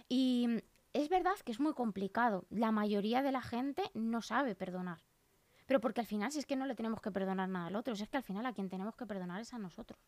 Y 0.09 0.62
es 0.92 1.09
verdad 1.09 1.35
que 1.44 1.52
es 1.52 1.61
muy 1.61 1.75
complicado. 1.75 2.47
La 2.50 2.73
mayoría 2.73 3.23
de 3.23 3.32
la 3.32 3.42
gente 3.42 3.82
no 3.94 4.23
sabe 4.23 4.54
perdonar. 4.54 4.99
Pero 5.66 5.80
porque 5.80 6.00
al 6.00 6.06
final, 6.06 6.32
si 6.32 6.38
es 6.40 6.47
que 6.47 6.56
no 6.56 6.66
le 6.66 6.75
tenemos 6.75 7.00
que 7.00 7.12
perdonar 7.12 7.49
nada 7.49 7.66
al 7.66 7.76
otro, 7.76 7.94
si 7.94 8.02
es 8.02 8.09
que 8.09 8.16
al 8.16 8.23
final 8.25 8.44
a 8.47 8.52
quien 8.52 8.68
tenemos 8.68 8.97
que 8.97 9.06
perdonar 9.06 9.40
es 9.40 9.54
a 9.54 9.59
nosotros. 9.59 10.00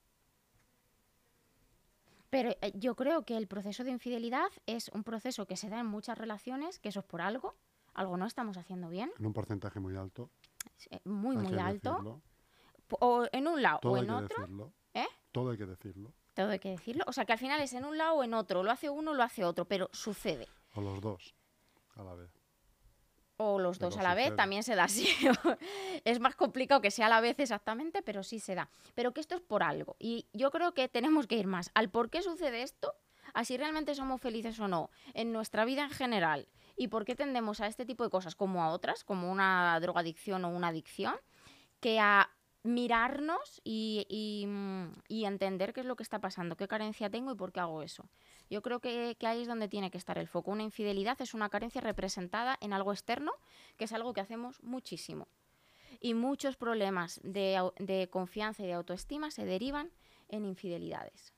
Pero 2.31 2.51
eh, 2.63 2.73
yo 2.75 2.97
creo 2.97 3.25
que 3.25 3.37
el 3.37 3.47
proceso 3.47 3.85
de 3.85 3.91
infidelidad 3.91 4.49
es 4.67 4.89
un 4.89 5.05
proceso 5.05 5.47
que 5.47 5.57
se 5.57 5.69
da 5.69 5.79
en 5.81 5.87
muchas 5.87 6.19
relaciones, 6.19 6.79
que 6.79 6.89
eso 6.89 7.01
es 7.01 7.07
por 7.07 7.21
algo, 7.21 7.55
algo 7.95 8.17
no 8.17 8.27
estamos 8.27 8.57
haciendo 8.57 8.89
bien, 8.89 9.13
En 9.19 9.27
un 9.27 9.33
porcentaje 9.33 9.79
muy 9.81 9.97
alto. 9.97 10.31
eh, 10.91 10.99
muy, 11.05 11.37
hay 11.37 11.43
muy 11.43 11.59
alto, 11.59 11.91
decirlo. 11.91 12.23
o 13.01 13.27
en 13.31 13.47
un 13.47 13.63
lado 13.63 13.81
Todo 13.81 13.93
o 13.93 13.97
hay 13.97 14.01
en 14.03 14.07
que 14.09 14.13
otro, 14.15 14.37
decirlo. 14.41 14.73
¿eh? 14.95 15.07
Todo 15.31 15.51
hay 15.51 15.59
que 15.59 15.67
decirlo. 15.67 16.13
todo 16.35 16.49
hay 16.49 16.59
que 16.59 16.71
decirlo. 16.71 17.05
O 17.07 17.13
sea, 17.13 17.25
que 17.27 17.35
al 17.35 17.39
final 17.39 17.61
es 17.61 17.73
en 17.75 17.85
un 17.85 17.99
lado 17.99 18.15
o 18.15 18.25
en 18.25 18.33
otro, 18.35 18.63
lo 18.63 18.71
hace 18.71 18.89
uno, 18.91 19.13
lo 19.15 19.23
hace 19.23 19.45
otro, 19.45 19.67
pero 19.67 19.91
sucede. 19.93 20.49
O 20.75 20.81
los 20.81 21.01
dos 21.01 21.35
a 21.97 22.03
la 22.03 22.15
vez. 22.15 22.31
O 23.37 23.59
los 23.59 23.79
Pero 23.79 23.91
dos 23.91 23.99
a 23.99 24.03
la 24.03 24.15
vez 24.15 24.35
también 24.37 24.63
se 24.63 24.75
da 24.75 24.85
así. 24.85 25.09
es 26.05 26.21
más 26.21 26.37
complicado 26.37 26.81
que 26.81 26.91
sea 26.91 27.07
a 27.07 27.11
la 27.11 27.21
vez 27.21 27.39
exactamente, 27.39 28.03
pero 28.03 28.23
sí 28.23 28.39
se 28.39 28.55
da. 28.55 28.69
Pero 28.95 29.13
que 29.13 29.21
esto 29.21 29.35
es 29.35 29.41
por 29.41 29.63
algo. 29.63 29.97
Y 29.99 30.27
yo 30.33 30.51
creo 30.51 30.75
que 30.75 30.89
tenemos 30.89 31.27
que 31.27 31.37
ir 31.37 31.47
más 31.47 31.71
al 31.75 31.91
por 31.91 32.11
qué 32.11 32.23
sucede 32.23 32.63
esto, 32.63 32.95
a 33.35 33.45
si 33.45 33.57
realmente 33.57 33.95
somos 33.95 34.21
felices 34.21 34.59
o 34.61 34.69
no 34.69 34.91
en 35.15 35.33
nuestra 35.33 35.65
vida 35.65 35.85
en 35.85 35.91
general 35.91 36.49
y 36.77 36.89
por 36.89 37.05
qué 37.05 37.15
tendemos 37.15 37.61
a 37.61 37.67
este 37.67 37.87
tipo 37.87 38.05
de 38.05 38.11
cosas 38.11 38.35
como 38.35 38.63
a 38.63 38.71
otras, 38.71 39.05
como 39.05 39.31
una 39.31 39.79
drogadicción 39.81 40.45
o 40.45 40.51
una 40.51 40.69
adicción, 40.69 41.15
que 41.81 42.01
a 42.01 42.31
mirarnos 42.65 43.61
y, 43.65 44.07
y, 44.09 44.47
mm, 44.47 45.03
y 45.09 45.25
entender 45.25 45.73
qué 45.73 45.81
es 45.81 45.87
lo 45.87 45.97
que 45.97 46.03
está 46.03 46.21
pasando, 46.21 46.57
qué 46.57 46.69
carencia 46.69 47.11
tengo 47.11 47.33
y 47.33 47.35
por 47.35 47.53
qué 47.53 47.61
hago 47.61 47.83
eso. 47.83 48.09
Yo 48.51 48.63
creo 48.63 48.81
que, 48.81 49.17
que 49.19 49.27
ahí 49.27 49.43
es 49.43 49.49
donde 49.49 49.69
tiene 49.69 49.91
que 49.91 49.99
estar 49.99 50.19
el 50.19 50.29
foco. 50.29 50.51
Una 50.51 50.63
infidelidad 50.63 51.21
es 51.21 51.35
una 51.35 51.49
carencia 51.49 51.81
representada 51.81 52.57
en 52.61 52.73
algo 52.73 52.93
externo, 52.93 53.33
que 53.77 53.85
es 53.85 53.93
algo 53.93 54.13
que 54.13 54.21
hacemos 54.21 54.63
muchísimo. 54.63 55.29
Y 56.01 56.15
muchos 56.15 56.57
problemas 56.57 57.21
de, 57.23 58.09
confianza 58.11 58.63
y 58.63 58.67
de 58.67 58.73
autoestima 58.73 59.31
se 59.31 59.45
derivan 59.45 59.91
en 60.29 60.45
infidelidades. 60.45 61.33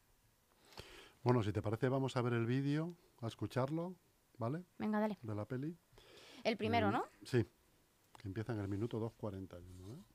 Bueno, 1.22 1.42
si 1.42 1.52
te 1.52 1.62
parece, 1.62 1.88
vamos 1.88 2.16
a 2.16 2.22
ver 2.22 2.34
el 2.34 2.46
vídeo, 2.46 2.94
a 3.20 3.26
escucharlo, 3.26 3.94
¿vale? 4.38 4.64
Venga, 4.78 5.00
dale. 5.00 5.18
De 5.22 5.34
la 5.34 5.44
peli. 5.46 5.76
El 6.44 6.56
primero, 6.56 6.90
¿no? 6.90 7.04
Sí, 7.22 7.44
que 8.18 8.28
empieza 8.28 8.52
en 8.52 8.60
el 8.60 8.68
minuto 8.68 9.00
2.41. 9.00 9.60
¿eh? 9.92 10.13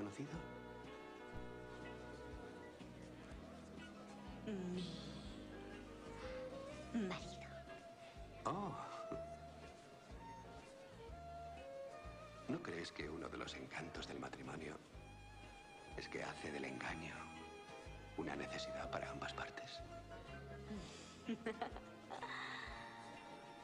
Conocido? 0.00 0.30
Mi 6.94 7.02
marido. 7.06 7.50
Oh. 8.46 8.74
¿No 12.48 12.62
crees 12.62 12.90
que 12.92 13.08
uno 13.10 13.28
de 13.28 13.36
los 13.36 13.54
encantos 13.54 14.08
del 14.08 14.18
matrimonio 14.18 14.78
es 15.98 16.08
que 16.08 16.24
hace 16.24 16.50
del 16.50 16.64
engaño 16.64 17.14
una 18.16 18.34
necesidad 18.34 18.90
para 18.90 19.10
ambas 19.10 19.34
partes? 19.34 19.80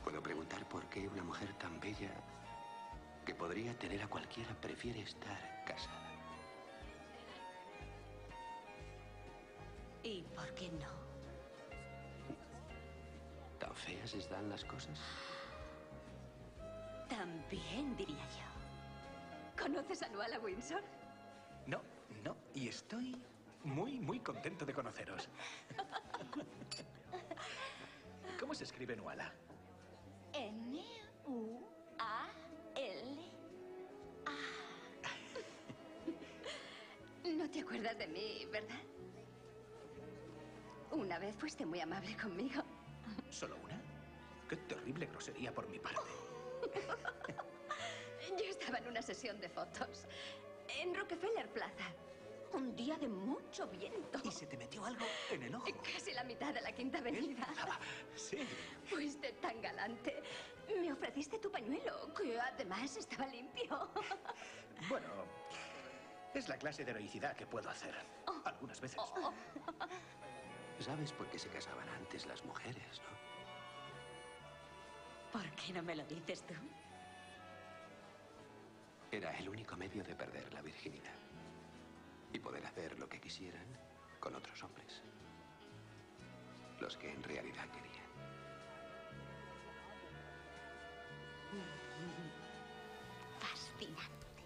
Puedo 0.05 0.23
preguntar 0.23 0.69
por 0.69 0.85
qué 0.91 1.09
una 1.09 1.25
mujer 1.25 1.53
tan 1.55 1.81
bella 1.81 2.11
que 3.25 3.35
podría 3.35 3.77
tener 3.79 4.03
a 4.03 4.09
cualquiera 4.09 4.55
prefiere 4.61 5.01
estar 5.01 5.56
¿Tan 14.17 14.23
feas 14.23 14.25
están 14.25 14.49
las 14.49 14.65
cosas? 14.65 14.99
También 17.09 17.97
diría 17.97 18.27
yo. 18.29 19.63
¿Conoces 19.63 20.03
a 20.03 20.09
Nuala 20.09 20.39
Windsor? 20.41 20.83
No, 21.67 21.83
no, 22.25 22.35
y 22.55 22.69
estoy 22.69 23.21
muy, 23.65 24.01
muy 24.01 24.21
contento 24.21 24.65
de 24.65 24.73
conoceros. 24.73 25.29
¿Cómo 28.41 28.55
se 28.55 28.65
escribe 28.65 28.97
Nuala? 28.97 29.33
N-U-A-L-A. 30.33 30.77
No 37.25 37.51
te 37.51 37.61
acuerdas 37.61 37.99
de 37.99 38.07
mí, 38.09 38.47
¿verdad? 38.51 38.81
Una 40.93 41.19
vez 41.19 41.37
fuiste 41.37 41.67
muy 41.67 41.81
amable 41.81 42.17
conmigo. 42.17 42.63
¿Solo 43.31 43.57
una? 43.65 43.76
Qué 44.49 44.57
terrible 44.57 45.07
grosería 45.07 45.53
por 45.53 45.69
mi 45.69 45.79
parte. 45.79 46.11
Yo 48.39 48.45
estaba 48.45 48.79
en 48.79 48.89
una 48.89 49.03
sesión 49.03 49.41
de 49.41 49.49
fotos 49.49 50.07
en 50.69 50.95
Rockefeller 50.95 51.49
Plaza. 51.53 51.93
Un 52.53 52.75
día 52.77 52.97
de 52.97 53.09
mucho 53.09 53.67
viento. 53.67 54.21
¿Y 54.25 54.31
se 54.31 54.47
te 54.47 54.57
metió 54.57 54.85
algo 54.85 55.05
en 55.31 55.43
el 55.43 55.55
ojo? 55.55 55.67
Casi 55.83 56.13
la 56.13 56.25
mitad 56.25 56.55
de 56.55 56.61
la 56.61 56.73
Quinta 56.73 56.99
Avenida. 56.99 57.47
Ah, 57.59 57.79
sí. 58.15 58.39
Fuiste 58.85 59.33
tan 59.33 59.61
galante. 59.61 60.23
Me 60.81 60.93
ofreciste 60.93 61.39
tu 61.39 61.51
pañuelo, 61.51 62.15
que 62.15 62.39
además 62.39 62.97
estaba 62.97 63.27
limpio. 63.27 63.91
Bueno, 64.91 65.09
es 66.35 66.49
la 66.49 66.59
clase 66.59 66.85
de 66.85 66.91
heroicidad 66.91 67.35
que 67.35 67.47
puedo 67.47 67.71
hacer. 67.71 67.95
Algunas 68.45 68.79
veces. 68.79 69.01
¿Sabes 70.81 71.13
por 71.15 71.27
qué 71.31 71.39
se 71.39 71.49
casaban 71.49 71.89
antes 71.89 72.27
las 72.27 72.45
mujeres, 72.45 73.01
no? 73.01 73.36
¿Por 75.37 75.51
qué 75.51 75.71
no 75.71 75.83
me 75.83 75.95
lo 75.95 76.03
dices 76.07 76.47
tú? 76.47 76.55
Era 79.13 79.37
el 79.37 79.51
único 79.51 79.77
medio 79.77 80.03
de 80.03 80.15
perder 80.15 80.51
la 80.55 80.63
virginidad 80.63 81.13
y 82.33 82.39
poder 82.39 82.65
hacer 82.65 82.99
lo 82.99 83.07
que 83.07 83.21
quisieran 83.21 83.67
con 84.19 84.35
otros 84.35 84.63
hombres. 84.63 85.03
Los 86.81 86.97
que 86.97 87.13
en 87.13 87.23
realidad 87.23 87.67
querían. 87.67 88.07
Fascinante. 93.39 94.43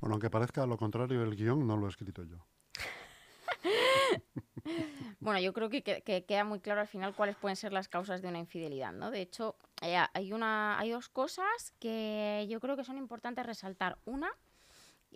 Bueno, 0.00 0.16
aunque 0.16 0.28
parezca 0.28 0.66
lo 0.66 0.76
contrario, 0.76 1.22
el 1.22 1.34
guion 1.34 1.66
no 1.66 1.78
lo 1.78 1.86
he 1.86 1.88
escrito 1.88 2.24
yo. 2.24 2.46
Bueno, 5.20 5.40
yo 5.40 5.52
creo 5.52 5.68
que, 5.70 5.82
que- 5.82 6.02
que 6.02 6.24
queda 6.24 6.44
muy 6.44 6.60
claro 6.60 6.80
al 6.80 6.86
final 6.88 7.14
cuáles 7.14 7.36
pueden 7.36 7.56
ser 7.56 7.72
las 7.72 7.88
causas 7.88 8.22
de 8.22 8.28
una 8.28 8.38
infidelidad, 8.38 8.92
¿no? 8.92 9.10
De 9.10 9.20
hecho, 9.20 9.56
eh, 9.82 9.96
hay, 10.12 10.32
una, 10.32 10.78
hay 10.78 10.90
dos 10.90 11.08
cosas 11.08 11.72
que 11.78 12.46
yo 12.48 12.60
creo 12.60 12.76
que 12.76 12.84
son 12.84 12.98
importantes 12.98 13.46
resaltar. 13.46 13.98
Una, 14.04 14.30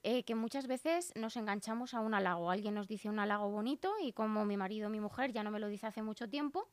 eh, 0.03 0.23
que 0.25 0.35
muchas 0.35 0.67
veces 0.67 1.13
nos 1.17 1.37
enganchamos 1.37 1.95
a 1.95 2.01
un 2.01 2.15
halago. 2.15 2.51
Alguien 2.51 2.75
nos 2.75 2.89
dice 2.89 3.09
un 3.09 3.19
halago 3.19 3.51
bonito 3.51 3.95
y 4.01 4.13
como 4.13 4.45
mi 4.45 4.57
marido 4.57 4.87
o 4.89 4.91
mi 4.91 5.01
mujer 5.01 5.33
ya 5.33 5.43
no 5.43 5.51
me 5.51 5.61
lo 5.61 5.69
dice 5.69 5.87
hace 5.87 6.03
mucho 6.03 6.29
tiempo, 6.29 6.69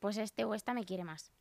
pues 0.00 0.16
este 0.18 0.44
o 0.44 0.54
esta 0.54 0.74
me 0.74 0.84
quiere 0.84 1.04
más. 1.04 1.32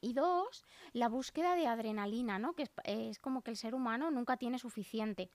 Y 0.00 0.14
dos, 0.14 0.64
la 0.92 1.08
búsqueda 1.08 1.54
de 1.54 1.68
adrenalina, 1.68 2.38
¿no? 2.40 2.54
Que 2.54 2.68
es 2.84 3.18
como 3.20 3.42
que 3.42 3.52
el 3.52 3.56
ser 3.56 3.74
humano 3.74 4.10
nunca 4.10 4.36
tiene 4.36 4.58
suficiente 4.58 5.30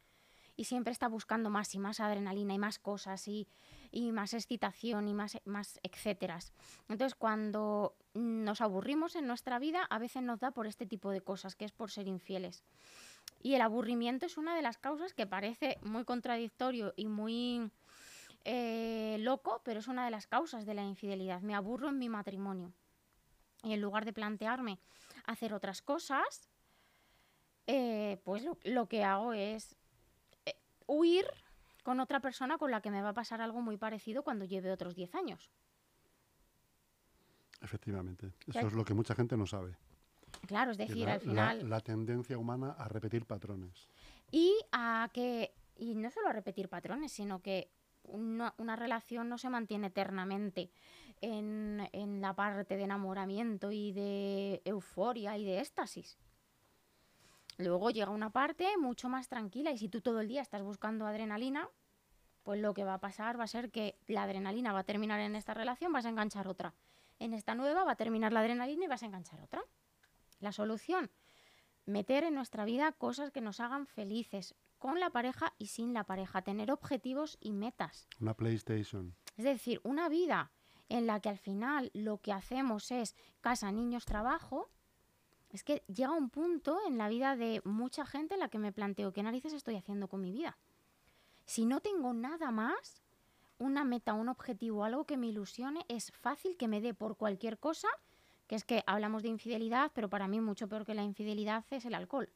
y 0.58 0.66
siempre 0.66 0.92
está 0.92 1.08
buscando 1.08 1.50
más 1.50 1.74
y 1.76 1.80
más 1.80 2.00
adrenalina 2.02 2.54
y 2.54 2.58
más 2.58 2.80
cosas 2.80 3.28
y, 3.28 3.48
y 3.92 4.12
más 4.12 4.34
excitación 4.34 5.08
y 5.08 5.14
más, 5.14 5.38
más 5.46 5.80
etcéteras. 5.84 6.52
Entonces, 6.90 7.16
cuando 7.16 7.96
nos 8.14 8.60
aburrimos 8.60 9.16
en 9.16 9.28
nuestra 9.28 9.60
vida, 9.60 9.84
a 9.90 10.00
veces 10.00 10.24
nos 10.24 10.40
da 10.40 10.52
por 10.52 10.68
este 10.68 10.86
tipo 10.86 11.12
de 11.12 11.22
cosas, 11.22 11.56
que 11.56 11.64
es 11.64 11.72
por 11.72 11.92
ser 11.92 12.08
infieles. 12.08 12.64
Y 13.42 13.54
el 13.54 13.62
aburrimiento 13.62 14.26
es 14.26 14.38
una 14.38 14.56
de 14.56 14.62
las 14.64 14.78
causas 14.78 15.14
que 15.14 15.28
parece 15.28 15.78
muy 15.84 16.04
contradictorio 16.04 16.94
y 16.98 17.06
muy 17.06 17.72
eh, 18.44 19.18
loco, 19.20 19.62
pero 19.64 19.80
es 19.80 19.88
una 19.88 20.06
de 20.06 20.12
las 20.12 20.26
causas 20.26 20.66
de 20.66 20.74
la 20.74 20.84
infidelidad. 20.84 21.42
Me 21.42 21.54
aburro 21.54 21.90
en 21.90 22.00
mi 22.00 22.10
matrimonio. 22.10 22.74
Y 23.64 23.74
en 23.74 23.82
lugar 23.82 24.06
de 24.06 24.14
plantearme 24.14 24.80
hacer 25.26 25.54
otras 25.54 25.82
cosas, 25.82 26.50
eh, 27.68 28.20
pues 28.24 28.44
lo, 28.64 28.88
que 28.88 29.04
hago 29.04 29.34
es 29.34 29.76
huir 30.88 31.26
con 31.84 32.00
otra 32.00 32.20
persona 32.20 32.58
con 32.58 32.72
la 32.72 32.82
que 32.82 32.92
me 32.92 33.02
va 33.02 33.10
a 33.10 33.14
pasar 33.14 33.42
algo 33.42 33.62
muy 33.62 33.78
parecido 33.78 34.24
cuando 34.24 34.46
lleve 34.46 34.72
otros 34.72 34.96
10 34.96 35.16
años. 35.16 35.52
Efectivamente. 37.62 38.34
Eso 38.48 38.68
es 38.68 38.74
lo 38.74 38.86
que 38.86 38.94
mucha 38.94 39.16
gente 39.16 39.36
no 39.38 39.46
sabe. 39.48 39.76
Claro, 40.48 40.72
es 40.72 40.78
decir, 40.78 41.06
la, 41.06 41.14
al 41.14 41.20
final... 41.22 41.58
la- 41.60 41.78
la 41.78 41.80
tendencia 41.82 42.38
humana 42.38 42.76
a 42.78 42.88
repetir 42.88 43.26
patrones. 43.26 43.88
Y 44.32 44.54
a 44.72 45.10
que, 45.14 45.54
y 45.78 45.96
no 45.96 46.12
solo 46.12 46.28
a 46.30 46.34
repetir 46.34 46.70
patrones, 46.70 47.12
sino 47.12 47.42
que 47.42 47.72
una, 48.04 48.54
una 48.58 48.76
relación 48.76 49.28
no 49.30 49.38
se 49.38 49.50
mantiene 49.50 49.88
eternamente 49.88 50.70
en, 51.22 51.90
en 51.94 52.22
la 52.22 52.34
parte 52.36 52.78
de 52.78 52.84
enamoramiento 52.84 53.72
y 53.72 53.92
de 53.94 54.62
euforia 54.66 55.38
y 55.38 55.46
de 55.46 55.60
éxtasis. 55.60 56.18
Luego 57.58 57.90
llega 57.90 58.12
una 58.12 58.30
parte 58.30 58.78
mucho 58.78 59.10
más 59.10 59.28
tranquila 59.28 59.72
y 59.72 59.78
si 59.78 59.90
tú 59.90 60.02
todo 60.02 60.22
el 60.22 60.28
día 60.28 60.42
estás 60.42 60.62
buscando 60.62 61.06
adrenalina, 61.08 61.70
pues 62.44 62.62
lo 62.62 62.74
que 62.74 62.84
va 62.84 62.96
a 62.96 63.00
pasar 63.00 63.40
va 63.40 63.44
a 63.44 63.48
ser 63.48 63.72
que 63.72 63.98
la 64.08 64.24
adrenalina 64.24 64.72
va 64.72 64.80
a 64.80 64.84
terminar 64.84 65.20
en 65.20 65.36
esta 65.36 65.54
relación, 65.54 65.92
vas 65.92 66.06
a 66.06 66.10
enganchar 66.10 66.48
otra. 66.48 66.76
En 67.20 67.34
esta 67.34 67.56
nueva 67.56 67.84
va 67.84 67.94
a 67.94 67.96
terminar 67.96 68.32
la 68.32 68.42
adrenalina 68.42 68.86
y 68.86 68.88
vas 68.88 69.04
a 69.04 69.08
enganchar 69.08 69.42
otra. 69.42 69.64
La 70.40 70.52
solución, 70.52 71.10
meter 71.86 72.24
en 72.24 72.36
nuestra 72.36 72.64
vida 72.64 72.92
cosas 72.92 73.32
que 73.32 73.42
nos 73.42 73.60
hagan 73.60 73.88
felices, 73.88 74.56
con 74.78 75.00
la 75.00 75.10
pareja 75.10 75.54
y 75.58 75.68
sin 75.68 75.94
la 75.94 76.04
pareja, 76.04 76.44
tener 76.44 76.72
objetivos 76.72 77.38
y 77.42 77.52
metas. 77.52 78.08
Una 78.22 78.36
PlayStation. 78.36 79.16
Es 79.36 79.44
decir, 79.44 79.82
una 79.84 80.08
vida 80.08 80.52
en 80.90 81.08
la 81.08 81.20
que 81.20 81.30
al 81.30 81.38
final 81.38 81.92
lo 81.94 82.20
que 82.20 82.32
hacemos 82.32 82.92
es 82.92 83.16
casa, 83.42 83.72
niños, 83.72 84.06
trabajo, 84.06 84.70
es 85.50 85.64
que 85.64 85.84
llega 85.88 86.12
un 86.12 86.30
punto 86.30 86.78
en 86.88 86.98
la 86.98 87.08
vida 87.08 87.36
de 87.36 87.62
mucha 87.64 88.06
gente 88.06 88.34
en 88.34 88.42
la 88.42 88.50
que 88.50 88.60
me 88.60 88.72
planteo 88.72 89.14
qué 89.14 89.24
narices 89.24 89.54
estoy 89.54 89.76
haciendo 89.76 90.08
con 90.08 90.22
mi 90.22 90.32
vida. 90.32 90.58
Si 91.46 91.66
no 91.66 91.80
tengo 91.80 92.14
nada 92.14 92.52
más, 92.52 93.02
una 93.58 93.84
meta, 93.84 94.14
un 94.14 94.30
objetivo, 94.30 94.84
algo 94.84 95.06
que 95.06 95.18
me 95.18 95.28
ilusione, 95.28 95.86
es 95.88 96.12
fácil 96.12 96.58
que 96.58 96.68
me 96.68 96.82
dé 96.82 96.94
por 96.94 97.16
cualquier 97.16 97.58
cosa, 97.58 97.88
que 98.48 98.56
es 98.56 98.66
que 98.66 98.84
hablamos 98.86 99.24
de 99.24 99.30
infidelidad, 99.30 99.92
pero 99.94 100.10
para 100.10 100.28
mí 100.28 100.42
mucho 100.42 100.68
peor 100.68 100.86
que 100.86 100.94
la 100.94 101.04
infidelidad 101.04 101.66
es 101.72 101.86
el 101.86 101.96
alcohol, 101.96 102.30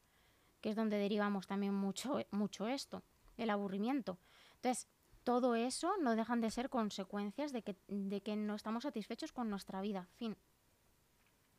que 0.62 0.70
es 0.70 0.76
donde 0.76 0.98
derivamos 0.98 1.48
también 1.48 1.74
mucho, 1.74 2.20
mucho 2.32 2.68
esto, 2.68 3.04
el 3.38 3.50
aburrimiento. 3.50 4.18
Entonces, 4.56 4.88
todo 5.24 5.56
eso 5.56 5.98
no 5.98 6.16
dejan 6.16 6.42
de 6.42 6.50
ser 6.50 6.70
consecuencias 6.70 7.52
de 7.52 7.62
que, 7.62 7.76
de 7.88 8.22
que 8.22 8.36
no 8.36 8.56
estamos 8.56 8.84
satisfechos 8.84 9.32
con 9.32 9.50
nuestra 9.50 9.82
vida. 9.82 10.08
Fin. 10.16 10.36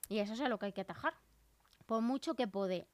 Y 0.08 0.18
eso 0.18 0.32
es 0.32 0.40
a 0.40 0.48
lo 0.48 0.58
que 0.58 0.66
hay 0.66 0.72
que 0.72 0.80
atajar. 0.80 1.14
Por 1.86 2.02
mucho 2.02 2.34
que 2.34 2.48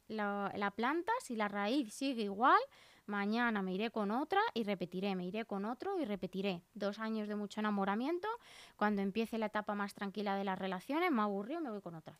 la, 0.08 0.52
la 0.56 0.70
planta, 0.70 1.12
si 1.20 1.36
la 1.36 1.48
raíz 1.48 1.92
sigue 1.92 2.22
igual, 2.22 2.60
mañana 3.06 3.62
me 3.62 3.74
iré 3.74 3.90
con 3.90 4.10
otra 4.10 4.40
y 4.54 4.64
repetiré, 4.64 5.14
me 5.14 5.26
iré 5.26 5.44
con 5.44 5.64
otro 5.64 5.98
y 5.98 6.04
repetiré. 6.04 6.62
Dos 6.74 6.98
años 6.98 7.28
de 7.28 7.36
mucho 7.36 7.60
enamoramiento, 7.60 8.28
cuando 8.76 9.02
empiece 9.02 9.38
la 9.38 9.46
etapa 9.46 9.74
más 9.74 9.94
tranquila 9.94 10.36
de 10.36 10.44
las 10.44 10.58
relaciones, 10.58 11.10
me 11.10 11.22
aburrió, 11.22 11.60
me 11.60 11.70
voy 11.70 11.80
con 11.80 11.94
otra. 11.94 12.16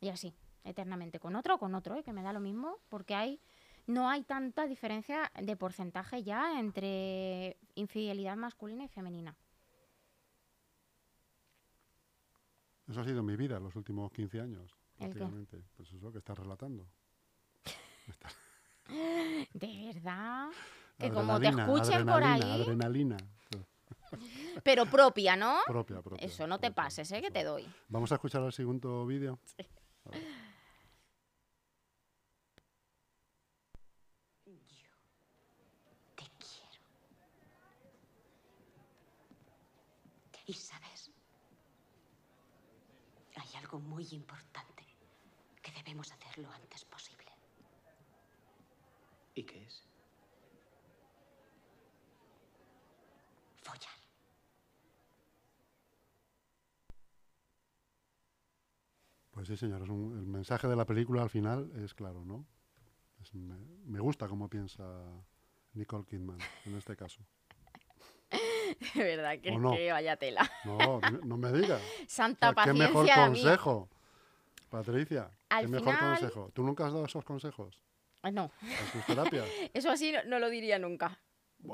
Y 0.00 0.08
así, 0.08 0.34
eternamente, 0.64 1.18
con 1.18 1.36
otro 1.36 1.54
o 1.54 1.58
con 1.58 1.74
otro, 1.74 1.96
¿eh? 1.96 2.02
que 2.02 2.12
me 2.12 2.22
da 2.22 2.32
lo 2.32 2.40
mismo, 2.40 2.78
porque 2.88 3.14
hay 3.14 3.40
no 3.86 4.08
hay 4.08 4.22
tanta 4.24 4.66
diferencia 4.66 5.30
de 5.40 5.56
porcentaje 5.56 6.24
ya 6.24 6.58
entre 6.58 7.56
infidelidad 7.76 8.36
masculina 8.36 8.84
y 8.84 8.88
femenina. 8.88 9.36
Eso 12.88 13.00
ha 13.00 13.04
sido 13.04 13.22
mi 13.22 13.36
vida 13.36 13.58
los 13.60 13.74
últimos 13.76 14.12
15 14.12 14.40
años. 14.40 14.75
Prácticamente. 14.98 15.62
Pues 15.76 15.92
eso 15.92 16.12
que 16.12 16.18
estás 16.18 16.38
relatando. 16.38 16.86
De 19.52 19.92
verdad. 19.92 20.48
Que 20.98 21.10
como 21.10 21.38
te 21.38 21.48
escuchen 21.48 22.06
por 22.06 22.22
ahí, 22.22 22.40
Adrenalina. 22.42 23.16
pero 24.62 24.86
propia, 24.86 25.36
¿no? 25.36 25.58
Propia, 25.66 26.00
propia. 26.00 26.26
Eso, 26.26 26.46
no 26.46 26.58
te 26.58 26.70
pases, 26.70 27.10
¿eh? 27.12 27.20
Que 27.20 27.30
te 27.30 27.44
doy. 27.44 27.66
Vamos 27.88 28.10
a 28.12 28.14
escuchar 28.14 28.42
el 28.44 28.52
segundo 28.52 29.04
vídeo. 29.04 29.38
Quiero. 29.56 29.76
Y 40.48 40.52
sabes, 40.52 41.10
hay 43.34 43.56
algo 43.58 43.80
muy 43.80 44.06
importante 44.12 44.65
debemos 45.86 46.10
hacer 46.10 46.36
lo 46.38 46.50
antes 46.50 46.84
posible. 46.84 47.30
¿Y 49.34 49.44
qué 49.44 49.62
es? 49.62 49.86
Follar. 53.62 53.94
Pues 59.30 59.46
sí, 59.48 59.56
señor. 59.56 59.82
es 59.82 59.88
un- 59.88 60.18
el 60.18 60.26
mensaje 60.26 60.66
de 60.66 60.76
la 60.76 60.86
película 60.86 61.22
al 61.22 61.30
final 61.30 61.70
es 61.84 61.94
claro, 61.94 62.24
¿no? 62.24 62.46
Es- 63.22 63.34
me, 63.34 63.56
me 63.84 64.00
gusta 64.00 64.26
cómo 64.28 64.48
piensa 64.48 64.84
Nicole 65.74 66.04
Kidman 66.06 66.38
en 66.64 66.76
este 66.76 66.96
caso. 66.96 67.20
De 68.94 69.04
verdad 69.04 69.38
que, 69.40 69.52
¿O 69.52 69.58
no? 69.58 69.72
que 69.72 69.92
vaya 69.92 70.16
tela. 70.16 70.50
No, 70.64 71.00
no 71.24 71.36
me 71.36 71.52
digas. 71.52 71.80
O 72.02 72.04
Santa 72.08 72.52
sea, 72.52 72.64
qué 72.64 72.72
mejor 72.72 73.06
consejo. 73.14 73.88
Patricia, 74.70 75.30
Al 75.48 75.64
qué 75.66 75.68
mejor 75.72 75.94
final- 75.94 76.18
consejo. 76.18 76.50
¿Tú 76.52 76.62
nunca 76.62 76.86
has 76.86 76.92
dado 76.92 77.04
esos 77.06 77.24
consejos 77.24 77.80
Ah, 78.22 78.30
No, 78.30 78.50
en 78.62 78.92
tus 78.92 79.06
terapias? 79.06 79.44
eso 79.74 79.90
así 79.90 80.12
no, 80.12 80.18
no 80.24 80.38
lo 80.38 80.48
diría 80.50 80.78
nunca. 80.78 81.20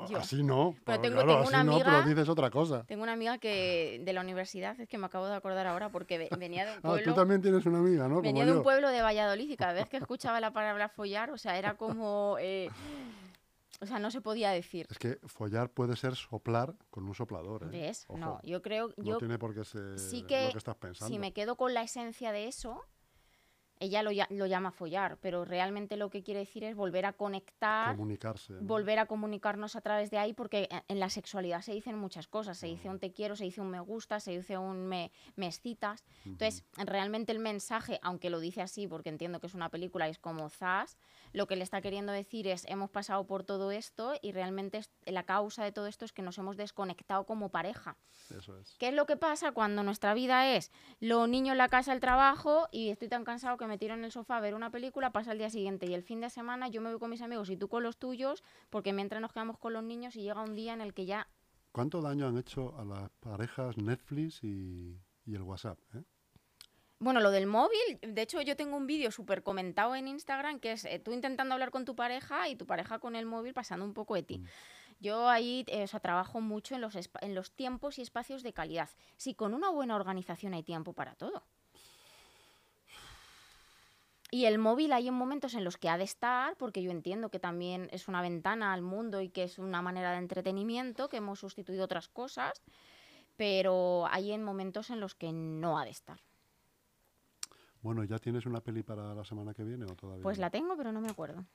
Yo. 0.09 0.17
Así 0.17 0.41
no. 0.43 0.75
Pero 0.85 1.01
tengo- 1.01 1.15
claro, 1.15 1.27
tengo 1.29 1.41
así 1.43 1.49
una 1.49 1.63
no, 1.65 1.77
pero 1.79 1.89
amiga- 1.97 2.07
dices 2.09 2.29
otra 2.29 2.49
cosa. 2.49 2.83
Tengo 2.85 3.03
una 3.03 3.11
amiga 3.13 3.37
que 3.37 4.01
de 4.03 4.13
la 4.13 4.21
universidad, 4.21 4.79
es 4.79 4.87
que 4.87 4.97
me 4.97 5.05
acabo 5.07 5.27
de 5.27 5.35
acordar 5.35 5.67
ahora 5.67 5.89
porque 5.89 6.17
ve- 6.17 6.29
venía 6.39 6.65
de 6.65 6.71
un 6.71 6.77
Ah, 6.77 6.81
tú 6.81 6.87
pueblo. 6.89 7.13
también 7.13 7.41
tienes 7.41 7.65
una 7.65 7.79
amiga, 7.79 8.07
¿no? 8.07 8.21
Venía 8.21 8.43
Como 8.43 8.51
de 8.53 8.57
un 8.57 8.63
pueblo 8.63 8.89
de 8.89 9.01
Valladolid 9.01 9.49
y 9.49 9.57
cada 9.57 9.73
vez 9.73 9.89
que 9.89 9.97
escuchaba 9.97 10.39
la 10.39 10.51
palabra 10.51 10.87
follar, 10.89 11.31
o 11.31 11.37
sea, 11.37 11.57
era 11.57 11.75
como... 11.75 12.37
eh, 12.39 12.69
o 13.81 13.85
sea, 13.85 13.99
no 13.99 14.11
se 14.11 14.21
podía 14.21 14.51
decir. 14.51 14.87
Es 14.89 14.97
que 14.97 15.19
follar 15.25 15.69
puede 15.71 15.95
ser 15.95 16.15
soplar 16.15 16.75
con 16.89 17.05
un 17.05 17.15
soplador, 17.15 17.63
¿eh? 17.63 17.67
¿Ves? 17.71 18.05
Ojo, 18.07 18.17
No, 18.19 18.39
yo 18.43 18.61
creo... 18.61 18.89
no 18.97 19.03
Yo 19.03 19.17
tiene 19.17 19.37
por 19.39 19.53
qué 19.53 19.63
ser 19.65 19.99
sí 19.99 20.23
que, 20.23 20.45
lo 20.45 20.51
que 20.51 20.57
estás 20.57 20.75
pensando. 20.75 21.13
si 21.13 21.19
me 21.19 21.33
quedo 21.33 21.55
con 21.55 21.73
la 21.73 21.83
esencia 21.83 22.31
de 22.31 22.47
eso, 22.47 22.81
ella 23.83 24.01
lo, 24.03 24.11
lo 24.29 24.45
llama 24.45 24.71
follar, 24.71 25.17
pero 25.21 25.45
realmente 25.45 25.97
lo 25.97 26.09
que 26.09 26.23
quiere 26.23 26.41
decir 26.41 26.63
es 26.63 26.75
volver 26.75 27.05
a 27.05 27.13
conectar, 27.13 27.95
Comunicarse. 27.95 28.53
¿no? 28.53 28.61
volver 28.61 28.99
a 28.99 29.05
comunicarnos 29.05 29.75
a 29.75 29.81
través 29.81 30.09
de 30.11 30.17
ahí, 30.17 30.33
porque 30.33 30.67
en- 30.71 30.83
en 30.87 30.99
la 30.99 31.09
sexualidad 31.09 31.61
se 31.61 31.73
dicen 31.73 31.97
muchas 31.97 32.27
cosas. 32.27 32.57
Se 32.57 32.67
dice 32.67 32.89
un 32.89 32.99
te 32.99 33.11
quiero, 33.11 33.35
se 33.35 33.43
dice 33.43 33.61
un 33.61 33.69
me 33.69 33.79
gusta, 33.79 34.19
se 34.19 34.31
dice 34.37 34.57
un 34.57 34.87
me, 34.87 35.11
me 35.35 35.47
excitas. 35.47 36.03
Entonces, 36.25 36.63
realmente 36.77 37.31
el 37.31 37.39
mensaje, 37.39 37.99
aunque 38.01 38.29
lo 38.29 38.39
dice 38.39 38.61
así, 38.61 38.87
porque 38.87 39.09
entiendo 39.09 39.39
que 39.39 39.47
es 39.47 39.53
una 39.53 39.69
película 39.69 40.07
y 40.07 40.11
es 40.11 40.19
como 40.19 40.49
zas, 40.49 40.97
lo 41.33 41.47
que 41.47 41.55
le 41.55 41.63
está 41.63 41.81
queriendo 41.81 42.11
decir 42.11 42.47
es 42.47 42.65
hemos 42.67 42.89
pasado 42.89 43.25
por 43.27 43.43
todo 43.43 43.71
esto 43.71 44.13
y 44.21 44.31
realmente 44.31 44.77
es- 44.79 44.91
la 45.05 45.23
causa 45.23 45.63
de 45.63 45.71
todo 45.71 45.87
esto 45.87 46.05
es 46.05 46.13
que 46.13 46.21
nos 46.21 46.37
hemos 46.37 46.57
desconectado 46.57 47.25
como 47.25 47.49
pareja. 47.49 47.97
Eso 48.29 48.57
es. 48.57 48.75
¿Qué 48.79 48.87
es 48.89 48.93
lo 48.93 49.05
que 49.05 49.17
pasa 49.17 49.51
cuando 49.51 49.83
nuestra 49.83 50.13
vida 50.13 50.55
es 50.55 50.71
los 50.99 51.27
niños 51.27 51.53
en 51.53 51.57
la 51.57 51.69
casa, 51.69 51.91
el 51.93 51.99
trabajo 51.99 52.67
y 52.71 52.89
estoy 52.89 53.07
tan 53.09 53.23
cansado 53.25 53.57
que 53.57 53.65
me 53.73 53.79
tiro 53.79 53.95
en 53.95 54.03
el 54.03 54.11
sofá 54.11 54.37
a 54.37 54.39
ver 54.39 54.53
una 54.53 54.69
película, 54.69 55.11
pasa 55.11 55.31
el 55.31 55.39
día 55.39 55.49
siguiente 55.49 55.87
y 55.87 55.95
el 55.95 56.03
fin 56.03 56.21
de 56.21 56.29
semana 56.29 56.67
yo 56.67 56.79
me 56.79 56.91
voy 56.91 56.99
con 56.99 57.09
mis 57.09 57.23
amigos 57.23 57.49
y 57.49 57.57
tú 57.57 57.69
con 57.69 57.81
los 57.81 57.97
tuyos 57.97 58.43
porque 58.69 58.93
mientras 58.93 59.19
nos 59.19 59.33
quedamos 59.33 59.57
con 59.57 59.73
los 59.73 59.83
niños 59.83 60.15
y 60.15 60.21
llega 60.21 60.43
un 60.43 60.53
día 60.53 60.73
en 60.73 60.81
el 60.81 60.93
que 60.93 61.07
ya 61.07 61.27
¿Cuánto 61.71 62.03
daño 62.03 62.27
han 62.27 62.37
hecho 62.37 62.77
a 62.77 62.85
las 62.85 63.09
parejas 63.19 63.77
Netflix 63.77 64.43
y, 64.43 64.95
y 65.25 65.33
el 65.33 65.41
WhatsApp? 65.41 65.79
eh? 65.95 66.03
Bueno, 66.99 67.19
lo 67.19 67.31
del 67.31 67.47
móvil, 67.47 67.79
de 68.03 68.21
hecho 68.21 68.43
yo 68.43 68.55
tengo 68.55 68.77
un 68.77 68.85
vídeo 68.85 69.09
súper 69.09 69.41
comentado 69.41 69.95
en 69.95 70.07
Instagram 70.07 70.59
que 70.59 70.73
es 70.73 70.85
eh, 70.85 70.99
tú 70.99 71.11
intentando 71.11 71.55
hablar 71.55 71.71
con 71.71 71.83
tu 71.83 71.95
pareja 71.95 72.47
y 72.49 72.55
tu 72.55 72.67
pareja 72.67 72.99
con 72.99 73.15
el 73.15 73.25
móvil 73.25 73.55
pasando 73.55 73.85
un 73.85 73.95
poco 73.95 74.13
de 74.13 74.21
ti. 74.21 74.37
Mm. 74.37 74.45
Yo 74.99 75.27
ahí 75.27 75.65
eh, 75.67 75.81
o 75.81 75.87
sea, 75.87 75.99
trabajo 75.99 76.41
mucho 76.41 76.75
en 76.75 76.81
los, 76.81 76.95
en 76.95 77.33
los 77.33 77.51
tiempos 77.51 77.97
y 77.97 78.03
espacios 78.03 78.43
de 78.43 78.53
calidad. 78.53 78.89
Si 79.17 79.33
con 79.33 79.55
una 79.55 79.71
buena 79.71 79.95
organización 79.95 80.53
hay 80.53 80.61
tiempo 80.61 80.93
para 80.93 81.15
todo. 81.15 81.43
Y 84.33 84.45
el 84.47 84.57
móvil 84.57 84.91
hay 84.93 85.07
en 85.07 85.13
momentos 85.13 85.53
en 85.53 85.63
los 85.63 85.77
que 85.77 85.89
ha 85.89 85.97
de 85.99 86.05
estar, 86.05 86.55
porque 86.57 86.81
yo 86.81 86.89
entiendo 86.89 87.29
que 87.29 87.37
también 87.39 87.87
es 87.91 88.07
una 88.07 88.19
ventana 88.19 88.73
al 88.73 88.81
mundo 88.81 89.21
y 89.21 89.29
que 89.29 89.43
es 89.43 89.59
una 89.59 89.83
manera 89.83 90.09
de 90.09 90.17
entretenimiento, 90.17 91.07
que 91.07 91.17
hemos 91.17 91.37
sustituido 91.39 91.85
otras 91.85 92.07
cosas, 92.07 92.63
pero 93.37 94.07
hay 94.09 94.31
en 94.31 94.43
momentos 94.43 94.89
en 94.89 94.99
los 94.99 95.13
que 95.13 95.31
no 95.31 95.77
ha 95.77 95.85
de 95.85 95.91
estar. 95.91 96.19
Bueno, 97.83 98.03
¿ya 98.05 98.17
tienes 98.17 98.47
una 98.47 98.59
peli 98.59 98.81
para 98.81 99.13
la 99.13 99.23
semana 99.23 99.53
que 99.53 99.63
viene 99.63 99.85
o 99.85 99.95
todavía? 99.95 100.23
Pues 100.23 100.39
no? 100.39 100.41
la 100.41 100.49
tengo, 100.49 100.75
pero 100.75 100.91
no 100.91 100.99
me 100.99 101.09
acuerdo. 101.11 101.45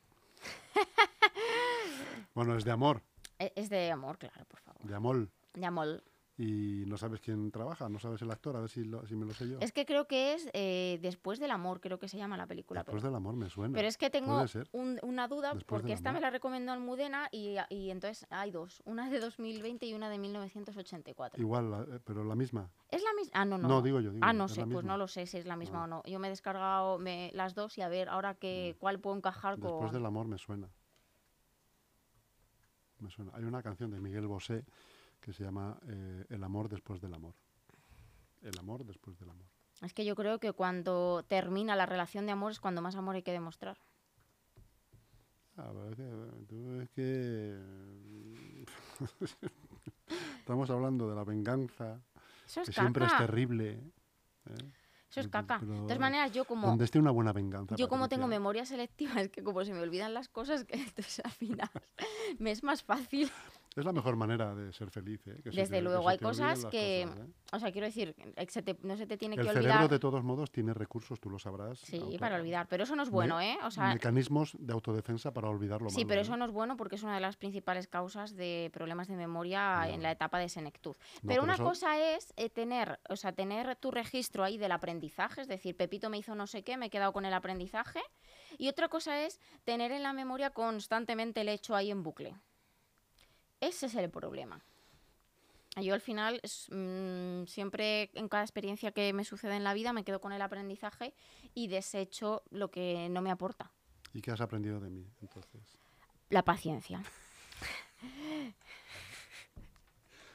Bueno, 2.32 2.56
es 2.56 2.64
de 2.64 2.70
amor, 2.70 3.02
E- 3.40 3.52
Es 3.56 3.70
de 3.70 3.90
amor, 3.90 4.18
claro, 4.18 4.44
por 4.44 4.60
favor. 4.60 4.82
de 4.86 4.94
amor. 4.94 5.28
De 5.54 5.66
amor. 5.66 6.04
Y 6.40 6.84
no 6.86 6.96
sabes 6.96 7.20
quién 7.20 7.50
trabaja, 7.50 7.88
no 7.88 7.98
sabes 7.98 8.22
el 8.22 8.30
actor, 8.30 8.54
a 8.56 8.60
ver 8.60 8.68
si, 8.70 8.84
lo- 8.84 9.04
si 9.08 9.16
me 9.16 9.26
lo 9.26 9.34
sé 9.34 9.48
yo. 9.48 9.58
Es 9.60 9.72
que 9.72 9.84
creo 9.84 10.06
que 10.06 10.34
es 10.34 10.48
eh, 10.52 11.00
Después 11.02 11.40
del 11.40 11.50
amor, 11.50 11.80
creo 11.80 11.98
que 11.98 12.06
se 12.08 12.16
llama 12.16 12.36
la 12.36 12.46
película. 12.46 12.80
Después 12.82 13.02
pero, 13.02 13.08
del 13.10 13.16
amor 13.16 13.34
me 13.34 13.50
suena. 13.50 13.74
pero 13.74 13.88
es 13.88 13.98
que 13.98 14.08
tengo 14.08 14.44
un- 14.70 15.00
una 15.02 15.26
duda 15.26 15.52
Después 15.54 15.64
porque 15.80 15.92
esta 15.92 16.12
me 16.12 16.20
la 16.20 16.30
recomendó 16.30 16.70
Almudena 16.70 17.28
y, 17.32 17.56
y 17.70 17.90
entonces 17.90 18.24
hay 18.30 18.52
dos. 18.52 18.80
Una 18.84 19.10
de 19.10 19.18
2020 19.18 19.86
y 19.86 19.94
una 19.94 20.08
de 20.10 20.18
1984. 20.18 21.42
Igual, 21.42 21.70
la- 21.72 21.82
eh, 21.96 21.98
pero 22.04 22.22
la 22.22 22.36
misma. 22.36 22.70
¿Es 22.88 23.02
la 23.02 23.12
misma? 23.14 23.32
Ah, 23.34 23.44
no, 23.44 23.58
no. 23.58 23.66
No, 23.66 23.82
digo 23.82 23.98
yo, 24.00 24.12
digo 24.12 24.24
ah, 24.24 24.32
no 24.32 24.46
sé, 24.46 24.64
pues 24.64 24.84
no 24.84 24.96
lo 24.96 25.08
sé 25.08 25.26
si 25.26 25.38
es 25.38 25.44
la 25.44 25.56
misma 25.56 25.80
Ah. 25.80 25.84
o 25.84 25.86
no. 25.88 26.02
Yo 26.04 26.20
me 26.20 26.28
he 26.28 26.30
descargado 26.30 26.98
me- 27.00 27.32
las 27.34 27.56
dos 27.56 27.76
y 27.78 27.82
a 27.82 27.88
ver 27.88 28.08
ahora 28.08 28.34
que, 28.36 28.76
cuál 28.78 29.00
puedo 29.00 29.16
encajar 29.16 29.56
Después 29.58 29.86
con... 29.86 29.92
del 29.92 30.06
amor 30.06 30.28
me 30.28 30.38
suena. 30.38 30.68
Me 33.00 33.10
suena. 33.10 33.32
Hay 33.34 33.42
una 33.42 33.60
canción 33.60 33.90
de 33.90 33.98
Miguel 34.00 34.28
Bosé 34.28 34.64
que 35.20 35.32
se 35.32 35.44
llama 35.44 35.78
eh, 35.86 36.24
El 36.28 36.42
amor 36.44 36.68
después 36.68 37.00
del 37.00 37.14
amor. 37.14 37.34
El 38.42 38.58
amor 38.58 38.84
después 38.84 39.18
del 39.18 39.30
amor. 39.30 39.46
Es 39.82 39.92
que 39.92 40.04
yo 40.04 40.14
creo 40.16 40.38
que 40.40 40.52
cuando 40.52 41.24
termina 41.28 41.76
la 41.76 41.86
relación 41.86 42.26
de 42.26 42.32
amor 42.32 42.52
es 42.52 42.60
cuando 42.60 42.82
más 42.82 42.96
amor 42.96 43.14
hay 43.16 43.22
que 43.22 43.32
demostrar. 43.32 43.78
Ah, 45.56 45.70
pero 45.72 45.90
es 45.90 45.96
que, 45.96 46.46
tú 46.46 46.80
es 46.80 46.90
que 46.90 47.58
estamos 50.38 50.70
hablando 50.70 51.08
de 51.08 51.16
la 51.16 51.24
venganza, 51.24 52.00
Eso 52.46 52.60
es 52.62 52.68
que 52.68 52.72
siempre 52.72 53.04
es 53.04 53.12
caca. 53.12 53.26
terrible. 53.26 53.70
¿eh? 53.72 53.82
Eso 55.10 55.20
es 55.20 55.26
Pero- 55.26 55.30
caca. 55.30 55.58
De 55.58 55.66
pero 55.66 55.82
todas 55.82 55.98
maneras, 55.98 56.32
yo 56.32 56.44
como... 56.44 56.66
Donde 56.68 56.84
esté 56.84 56.98
una 56.98 57.10
buena 57.10 57.32
venganza. 57.32 57.74
Yo 57.76 57.88
como 57.88 58.08
tengo 58.08 58.26
memoria 58.28 58.64
selectiva, 58.66 59.20
es 59.20 59.30
que 59.30 59.42
como 59.42 59.64
se 59.64 59.72
me 59.72 59.80
olvidan 59.80 60.14
las 60.14 60.28
cosas, 60.28 60.64
que 60.64 60.74
entonces 60.82 61.24
al 61.24 61.32
final 61.32 61.70
me 62.38 62.50
es 62.52 62.62
más 62.62 62.82
fácil. 62.82 63.30
Es 63.78 63.84
la 63.84 63.92
mejor 63.92 64.16
manera 64.16 64.54
de 64.56 64.72
ser 64.72 64.90
feliz. 64.90 65.20
¿eh? 65.28 65.40
Que 65.42 65.50
Desde 65.50 65.80
luego, 65.80 66.08
hay 66.08 66.18
cosas 66.18 66.64
que- 66.66 67.04
cosas, 67.06 67.20
¿eh? 67.26 67.32
O 67.52 67.58
sea, 67.60 67.70
quiero 67.70 67.86
decir, 67.86 68.14
eh, 68.36 68.46
se 68.48 68.60
te- 68.62 68.76
no 68.82 68.96
se 68.96 69.06
te 69.06 69.16
tiene 69.16 69.36
El 69.36 69.42
que 69.42 69.48
cerebro, 69.52 69.70
olvidar. 69.72 69.88
de 69.90 69.98
todos 70.00 70.24
modos, 70.24 70.50
tiene 70.50 70.74
recursos, 70.74 71.20
tú 71.20 71.30
lo 71.30 71.38
sabrás. 71.38 71.78
Sí, 71.78 71.98
auto- 71.98 72.18
para 72.18 72.36
olvidar. 72.36 72.66
Pero 72.68 72.82
eso 72.82 72.96
no 72.96 73.04
es 73.04 73.10
bueno, 73.10 73.40
¿eh? 73.40 73.56
O 73.64 73.70
sea, 73.70 73.92
mecanismos 73.94 74.56
de 74.58 74.72
autodefensa 74.72 75.32
para 75.32 75.48
olvidar 75.48 75.80
lo 75.80 75.90
sí, 75.90 75.98
malo, 75.98 76.08
pero 76.08 76.20
¿eh? 76.20 76.24
eso 76.24 76.36
no 76.36 76.44
es 76.44 76.50
bueno 76.50 76.76
porque 76.76 76.96
es 76.96 77.02
una 77.04 77.14
de 77.14 77.20
las 77.20 77.36
principales 77.36 77.86
causas 77.86 78.34
de 78.34 78.68
problemas 78.72 79.06
de 79.06 79.14
memoria 79.16 79.88
en 79.88 80.02
la 80.02 80.10
etapa 80.10 80.38
de 80.40 80.48
senectud. 80.48 80.96
No, 81.22 81.28
pero 81.28 81.42
una 81.44 81.54
eso- 81.54 81.64
cosa 81.64 81.98
es 82.14 82.34
tener, 82.52 82.98
o 83.08 83.14
sea, 83.16 83.32
tener 83.32 83.76
tu 83.76 83.92
registro 83.92 84.42
ahí 84.42 84.58
del 84.58 84.72
aprendizaje, 84.72 85.40
es 85.42 85.48
decir, 85.48 85.76
Pepito 85.76 86.10
me 86.10 86.18
hizo 86.18 86.34
no 86.34 86.46
sé 86.48 86.64
qué, 86.64 86.76
me 86.76 86.86
he 86.86 86.90
quedado 86.90 87.12
con 87.12 87.24
el 87.24 87.32
aprendizaje. 87.32 88.00
Y 88.58 88.68
otra 88.68 88.88
cosa 88.88 89.22
es 89.24 89.40
tener 89.64 89.92
en 89.92 90.02
la 90.02 90.12
memoria 90.12 90.50
constantemente 90.50 91.42
el 91.42 91.48
hecho 91.48 91.76
ahí 91.76 91.90
en 91.90 92.02
bucle. 92.02 92.34
Ese 93.60 93.86
es 93.86 93.94
el 93.94 94.10
problema. 94.10 94.60
Yo 95.76 95.94
al 95.94 96.00
final 96.00 96.40
mm, 96.70 97.44
siempre 97.46 98.10
en 98.14 98.28
cada 98.28 98.42
experiencia 98.42 98.92
que 98.92 99.12
me 99.12 99.24
sucede 99.24 99.56
en 99.56 99.64
la 99.64 99.74
vida 99.74 99.92
me 99.92 100.04
quedo 100.04 100.20
con 100.20 100.32
el 100.32 100.42
aprendizaje 100.42 101.14
y 101.54 101.68
desecho 101.68 102.42
lo 102.50 102.70
que 102.70 103.08
no 103.10 103.22
me 103.22 103.30
aporta. 103.30 103.70
¿Y 104.12 104.20
qué 104.20 104.32
has 104.32 104.40
aprendido 104.40 104.80
de 104.80 104.90
mí, 104.90 105.06
entonces? 105.20 105.78
La 106.30 106.42
paciencia. 106.42 107.02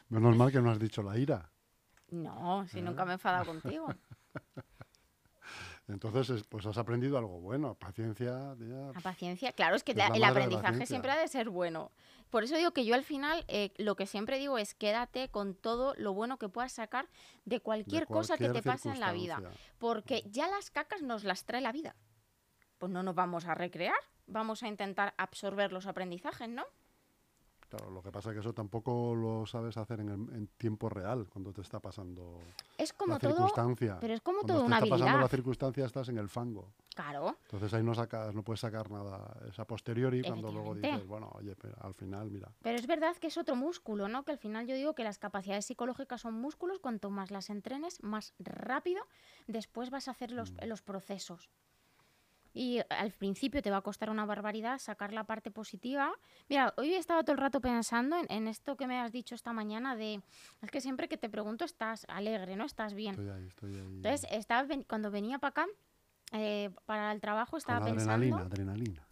Menos 0.09 0.35
mal 0.37 0.51
que 0.51 0.61
no 0.61 0.71
has 0.71 0.79
dicho 0.79 1.01
la 1.01 1.17
ira. 1.17 1.49
No, 2.11 2.67
si 2.67 2.81
nunca 2.81 3.05
me 3.05 3.11
he 3.11 3.13
enfadado 3.15 3.45
contigo. 3.45 3.87
Entonces, 5.87 6.29
es- 6.29 6.43
pues 6.43 6.65
has 6.65 6.77
aprendido 6.77 7.17
algo 7.17 7.39
bueno. 7.41 7.75
Paciencia, 7.75 8.55
tía, 8.57 8.91
La 8.93 9.01
paciencia, 9.01 9.51
claro, 9.51 9.75
es 9.75 9.83
que 9.83 9.91
Es 9.91 9.97
la- 9.97 10.09
la 10.09 10.15
el 10.15 10.23
aprendizaje 10.23 10.85
siempre 10.85 11.11
ha 11.11 11.17
de 11.17 11.27
ser 11.27 11.49
bueno. 11.49 11.91
Por 12.29 12.43
eso 12.43 12.55
digo 12.55 12.71
que 12.71 12.85
yo 12.85 12.95
al 12.95 13.03
final 13.03 13.43
eh, 13.47 13.73
lo 13.77 13.95
que 13.95 14.05
siempre 14.07 14.39
digo 14.39 14.57
es 14.57 14.73
quédate 14.73 15.29
con 15.29 15.55
todo 15.55 15.93
lo 15.97 16.13
bueno 16.13 16.37
que 16.39 16.49
puedas 16.49 16.71
sacar 16.71 17.07
de 17.45 17.55
de 17.57 17.59
cualquier, 17.59 18.07
cosa 18.07 18.37
que 18.37 18.45
te 18.45 18.51
cualquier 18.53 18.73
pase 18.73 18.89
en 18.89 18.99
la 18.99 19.11
vida. 19.11 19.35
Porque 19.77 20.23
ya 20.27 20.47
las 20.47 20.71
cacas 20.71 21.01
nos 21.01 21.23
las 21.25 21.45
trae 21.45 21.61
la 21.61 21.71
vida. 21.71 21.95
Pues 22.77 22.91
no 22.91 23.03
nos 23.03 23.13
vamos 23.13 23.45
a 23.45 23.53
recrear, 23.53 23.95
vamos 24.25 24.63
a 24.63 24.67
intentar 24.67 25.13
absorber 25.17 25.71
los 25.73 25.85
aprendizajes, 25.85 26.49
¿no? 26.49 26.65
Claro, 27.75 27.89
lo 27.89 28.03
que 28.03 28.11
pasa 28.11 28.29
es 28.29 28.33
que 28.35 28.39
eso 28.41 28.53
tampoco 28.53 29.15
lo 29.15 29.47
sabes 29.47 29.77
hacer 29.77 29.99
en, 29.99 30.09
el- 30.09 30.35
en 30.35 30.47
tiempo 30.59 30.89
real, 30.89 31.27
cuando 31.27 31.51
te 31.51 31.61
está 31.61 31.79
pasando 31.79 32.39
Es 32.77 32.93
como 32.93 33.13
la 33.13 33.19
todo, 33.19 33.31
circunstancia. 33.31 33.97
pero 33.99 34.13
es 34.13 34.21
como 34.21 34.41
Cuando 34.41 34.53
todo 34.53 34.61
te 34.61 34.67
una 34.67 34.77
está 34.77 34.89
pasando 34.89 35.17
la 35.17 35.27
circunstancia, 35.27 35.85
estás 35.85 36.09
en 36.09 36.19
el 36.19 36.29
fango. 36.29 36.71
Claro, 36.93 37.35
Entonces 37.45 37.73
ahí 37.73 37.81
no 37.81 37.95
sacas, 37.95 38.35
no 38.35 38.43
puedes 38.43 38.59
sacar 38.59 38.91
nada. 38.91 39.35
Es 39.49 39.57
a 39.57 39.65
posteriori 39.65 40.21
cuando 40.21 40.51
luego 40.51 40.75
dices, 40.75 41.07
bueno, 41.07 41.31
oye, 41.33 41.55
pero 41.55 41.75
al 41.81 41.95
final, 41.95 42.29
mira. 42.29 42.51
pero 42.61 42.77
es 42.77 42.85
verdad 42.85 43.15
que 43.17 43.25
es 43.27 43.37
otro 43.39 43.55
músculo, 43.55 44.07
¿no? 44.07 44.23
Que 44.23 44.33
al 44.33 44.37
final 44.37 44.67
yo 44.67 44.75
digo 44.75 44.93
que 44.93 45.03
las 45.03 45.17
capacidades 45.17 45.65
psicológicas 45.65 46.21
son 46.21 46.35
músculos, 46.35 46.77
cuanto 46.77 47.09
más 47.09 47.31
las 47.31 47.49
entrenes, 47.49 48.03
más 48.03 48.35
rápido 48.37 49.01
después 49.47 49.89
vas 49.89 50.07
a 50.07 50.11
hacer 50.11 50.31
los, 50.31 50.51
Mm. 50.51 50.67
los 50.67 50.83
procesos. 50.83 51.49
Y 52.53 52.81
al 52.89 53.11
principio 53.11 53.61
te 53.61 53.71
va 53.71 53.77
a 53.77 53.81
costar 53.81 54.09
una 54.09 54.25
barbaridad 54.25 54.79
sacar 54.79 55.11
la 55.11 55.23
parte 55.23 55.49
positiva. 55.49 56.11
Mira, 56.49 56.73
hoy 56.77 56.93
he 56.93 56.97
estado 56.97 57.23
todo 57.23 57.33
el 57.33 57.39
rato 57.39 57.59
pensando 57.61 58.17
en, 58.17 58.27
en 58.29 58.47
esto 58.47 58.77
que 58.77 58.85
me 58.85 58.99
has 58.99 59.11
dicho 59.11 59.33
esta 59.33 59.53
mañana 59.53 59.95
de... 59.95 60.21
Es 60.61 60.69
que 60.69 60.79
siempre 60.81 61.07
que 61.07 61.17
te 61.17 61.29
pregunto 61.29 61.65
estás 61.65 62.05
alegre, 62.09 62.55
¿no? 62.55 62.65
Estás 62.65 62.93
bien. 62.93 63.11
Estoy 63.11 63.29
ahí, 63.29 63.47
estoy 63.47 63.75
ahí. 63.75 63.95
Entonces, 63.95 64.27
estaba, 64.31 64.67
cuando 64.87 65.09
venía 65.09 65.39
para 65.39 65.49
acá, 65.49 65.67
eh, 66.31 66.69
para 66.85 67.11
el 67.11 67.21
trabajo, 67.21 67.57
estaba 67.57 67.79
con 67.79 67.95
pensando... 67.95 68.35
adrenalina, 68.35 68.41
adrenalina. 68.41 69.07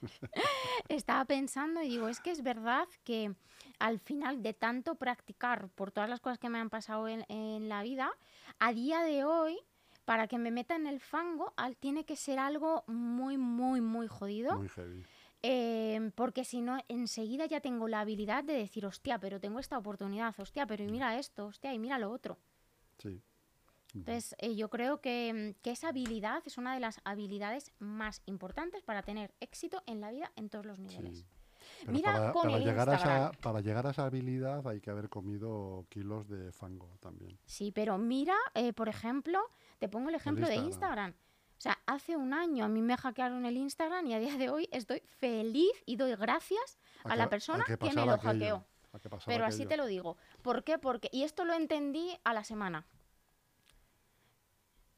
Estaba 0.88 1.24
pensando 1.24 1.82
y 1.82 1.88
digo, 1.88 2.08
es 2.08 2.20
que 2.20 2.30
es 2.30 2.42
verdad 2.42 2.86
que 3.04 3.34
al 3.78 3.98
final 3.98 4.42
de 4.42 4.54
tanto 4.54 4.94
practicar 4.94 5.68
por 5.68 5.90
todas 5.90 6.08
las 6.08 6.20
cosas 6.20 6.38
que 6.38 6.48
me 6.48 6.58
han 6.58 6.70
pasado 6.70 7.08
en, 7.08 7.24
en 7.28 7.68
la 7.68 7.82
vida, 7.82 8.10
a 8.58 8.72
día 8.72 9.02
de 9.02 9.24
hoy, 9.24 9.58
para 10.10 10.26
que 10.26 10.38
me 10.38 10.50
meta 10.50 10.74
en 10.74 10.88
el 10.88 10.98
fango, 10.98 11.52
al- 11.56 11.76
tiene 11.76 12.04
que 12.04 12.16
ser 12.16 12.40
algo 12.40 12.82
muy, 12.88 13.38
muy, 13.38 13.80
muy 13.80 14.08
jodido. 14.08 14.56
Muy 14.58 14.68
heavy. 14.68 15.04
eh, 15.44 16.10
porque 16.16 16.44
si 16.44 16.60
no, 16.62 16.78
enseguida 16.88 17.46
ya 17.46 17.60
tengo 17.60 17.86
la 17.86 18.00
habilidad 18.00 18.42
de 18.42 18.54
decir, 18.54 18.84
hostia, 18.86 19.20
pero 19.20 19.38
tengo 19.38 19.60
esta 19.60 19.78
oportunidad, 19.78 20.34
hostia, 20.38 20.66
pero 20.66 20.82
y 20.82 20.88
mira 20.88 21.16
esto, 21.16 21.46
hostia, 21.46 21.72
y 21.72 21.78
mira 21.78 21.96
lo 22.00 22.10
otro. 22.10 22.38
Sí. 22.98 23.22
Entonces, 23.94 24.34
eh, 24.38 24.56
yo 24.56 24.68
creo 24.68 25.00
que, 25.00 25.32
mm, 25.56 25.62
que 25.62 25.70
esa 25.70 25.90
habilidad 25.90 26.42
es 26.44 26.58
una 26.58 26.74
de 26.74 26.80
las 26.80 27.00
habilidades 27.04 27.70
más 27.78 28.20
importantes 28.26 28.82
para 28.82 29.02
tener 29.02 29.32
éxito 29.38 29.80
en 29.86 30.00
la 30.00 30.10
vida 30.10 30.32
en 30.34 30.48
todos 30.48 30.66
los 30.66 30.80
niveles. 30.80 31.18
Sí. 31.20 31.26
Mira 31.86 32.12
para, 32.14 32.32
con 32.32 32.42
para 32.42 32.56
el 32.56 32.64
llegar 32.64 32.88
a 32.90 32.94
esa, 32.96 33.04
Instagram. 33.04 33.40
para 33.42 33.60
llegar 33.60 33.86
a 33.86 33.90
esa 33.90 34.04
habilidad 34.06 34.66
hay 34.66 34.80
que 34.80 34.90
haber 34.90 35.08
comido 35.08 35.86
kilos 35.88 36.26
de 36.28 36.50
fango 36.52 36.96
también. 37.00 37.38
Sí, 37.46 37.70
pero 37.70 37.96
mira, 37.98 38.34
eh, 38.54 38.72
por 38.72 38.88
ejemplo, 38.88 39.38
te 39.80 39.88
pongo 39.88 40.10
el 40.10 40.14
ejemplo 40.14 40.46
de 40.46 40.56
Instagram. 40.56 41.08
Instagram. 41.08 41.30
O 41.58 41.60
sea, 41.62 41.78
hace 41.86 42.16
un 42.16 42.32
año 42.32 42.64
a 42.64 42.68
mí 42.68 42.80
me 42.82 42.96
hackearon 42.96 43.44
el 43.44 43.56
Instagram 43.56 44.06
y 44.06 44.14
a 44.14 44.18
día 44.18 44.36
de 44.36 44.50
hoy 44.50 44.68
estoy 44.72 45.00
feliz 45.18 45.72
y 45.86 45.96
doy 45.96 46.14
gracias 46.14 46.78
a, 47.04 47.16
la 47.16 47.24
que- 47.24 47.30
persona 47.30 47.64
que, 47.64 47.76
me 47.92 48.06
lo 48.06 48.18
hackeó. 48.18 48.64
Pero 49.26 49.44
así 49.46 49.66
te 49.66 49.76
lo 49.76 49.86
digo. 49.86 50.16
¿Por 50.42 50.64
qué? 50.64 50.78
Porque, 50.78 51.08
y 51.12 51.22
esto 51.22 51.44
lo 51.44 51.54
entendí 51.54 52.16
a 52.24 52.34
la 52.34 52.44
semana. 52.44 52.86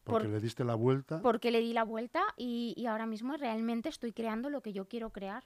Porque 0.05 0.25
por- 0.27 0.33
le 0.35 0.40
diste 0.40 0.64
la 0.64 0.75
vuelta. 0.75 1.21
Porque 1.23 1.51
le 1.51 1.61
di 1.61 1.73
la 1.73 1.85
vuelta 1.85 2.23
y, 2.37 2.75
y 2.77 2.87
ahora 2.87 3.07
mismo 3.07 3.37
realmente 3.37 3.88
estoy 3.88 4.12
creando 4.12 4.51
lo 4.51 4.62
que 4.62 4.73
yo 4.73 4.88
quiero 4.88 5.11
crear. 5.11 5.45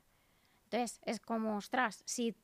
Entonces, 0.64 1.00
es 1.04 1.20
como, 1.20 1.56
ostras, 1.56 2.02
si 2.06 2.34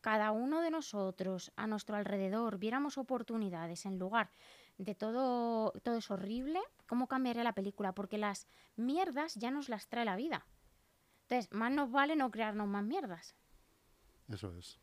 cada 0.00 0.30
uno 0.30 0.60
de 0.60 0.70
nosotros 0.70 1.52
a 1.56 1.66
nuestro 1.66 1.96
alrededor 1.96 2.58
viéramos 2.58 2.98
oportunidades 2.98 3.86
en 3.86 3.98
lugar 3.98 4.30
de 4.78 4.94
todo, 4.94 5.72
todo 5.82 5.96
es 5.98 6.10
horrible, 6.10 6.60
¿cómo 6.86 7.06
cambiaría 7.06 7.44
la 7.44 7.54
película? 7.54 7.94
Porque 7.94 8.18
las 8.18 8.46
mierdas 8.76 9.34
ya 9.34 9.50
nos 9.50 9.68
las 9.68 9.88
trae 9.88 10.04
la 10.04 10.16
vida. 10.16 10.46
Entonces, 11.22 11.52
más 11.52 11.72
nos 11.72 11.90
vale 11.90 12.16
no 12.16 12.30
crearnos 12.30 12.68
más 12.68 12.84
mierdas. 12.84 13.34
Eso 14.28 14.56
es. 14.56 14.78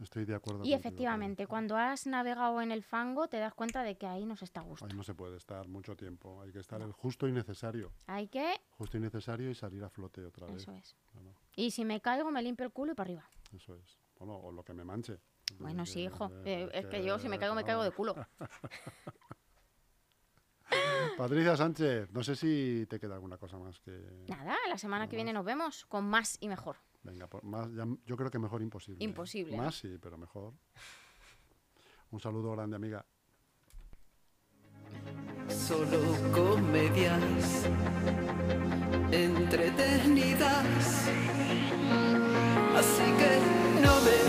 Estoy 0.00 0.26
de 0.26 0.34
acuerdo. 0.34 0.62
Y 0.64 0.74
efectivamente, 0.74 1.46
cuando 1.46 1.76
has 1.76 2.06
navegado 2.06 2.60
en 2.60 2.70
el 2.70 2.82
fango, 2.82 3.28
te 3.28 3.38
das 3.38 3.54
cuenta 3.54 3.82
de 3.82 3.96
que 3.96 4.06
ahí 4.06 4.26
no 4.26 4.36
se 4.36 4.44
está 4.44 4.60
a 4.60 4.64
gusto. 4.64 4.84
Ahí 4.84 4.94
no 4.94 5.02
se 5.02 5.14
puede 5.14 5.36
estar 5.36 5.66
mucho 5.68 5.96
tiempo. 5.96 6.42
Hay 6.42 6.52
que 6.52 6.58
estar 6.58 6.82
el 6.82 6.92
justo 6.92 7.26
y 7.26 7.32
necesario. 7.32 7.92
Hay 8.06 8.28
que. 8.28 8.60
Justo 8.72 8.98
y 8.98 9.00
necesario 9.00 9.50
y 9.50 9.54
salir 9.54 9.82
a 9.84 9.88
flote 9.88 10.22
otra 10.24 10.46
vez. 10.46 10.62
Eso 10.62 10.72
es. 10.72 10.96
Y 11.54 11.70
si 11.70 11.86
me 11.86 12.00
caigo, 12.02 12.30
me 12.30 12.42
limpio 12.42 12.66
el 12.66 12.72
culo 12.72 12.92
y 12.92 12.94
para 12.94 13.08
arriba. 13.08 13.30
eso 13.54 13.74
es. 13.74 13.98
Bueno, 14.18 14.36
o 14.36 14.52
lo 14.52 14.62
que 14.62 14.74
me 14.74 14.84
manche. 14.84 15.18
Bueno, 15.58 15.86
sí, 15.86 16.02
hijo. 16.04 16.30
que- 16.42 16.64
eh, 16.64 16.70
es 16.74 16.86
que 16.86 17.02
yo, 17.04 17.18
si 17.18 17.28
me 17.28 17.38
caigo, 17.38 17.54
me 17.54 17.64
caigo 17.64 17.82
de 17.82 17.90
culo. 17.92 18.14
Patricia 21.16 21.56
Sánchez, 21.56 22.10
no 22.12 22.22
sé 22.22 22.36
si 22.36 22.86
te 22.90 23.00
queda 23.00 23.14
alguna 23.14 23.38
cosa 23.38 23.56
más 23.58 23.80
que. 23.80 24.24
Nada, 24.28 24.54
la 24.68 24.76
semana 24.76 25.08
que 25.08 25.16
viene 25.16 25.32
nos 25.32 25.44
vemos 25.44 25.86
con 25.86 26.04
más 26.04 26.36
y 26.40 26.48
mejor. 26.48 26.76
Venga, 27.02 27.26
por- 27.28 27.44
más, 27.44 27.72
ya- 27.72 27.86
yo 28.04 28.16
creo 28.16 28.30
que 28.30 28.38
mejor 28.38 28.60
imposible. 28.62 29.02
¿eh? 29.02 29.08
Imposible. 29.08 29.56
Más 29.56 29.76
sí, 29.76 29.96
pero 30.02 30.18
mejor. 30.18 30.52
Un 32.10 32.20
saludo 32.20 32.52
grande, 32.52 32.76
amiga. 32.76 33.06
Solo 35.48 36.00
comedias 36.34 37.64
entretenidas. 39.12 41.08
Así 42.74 43.04
que 43.18 43.40
no 43.80 44.00
me 44.02 44.25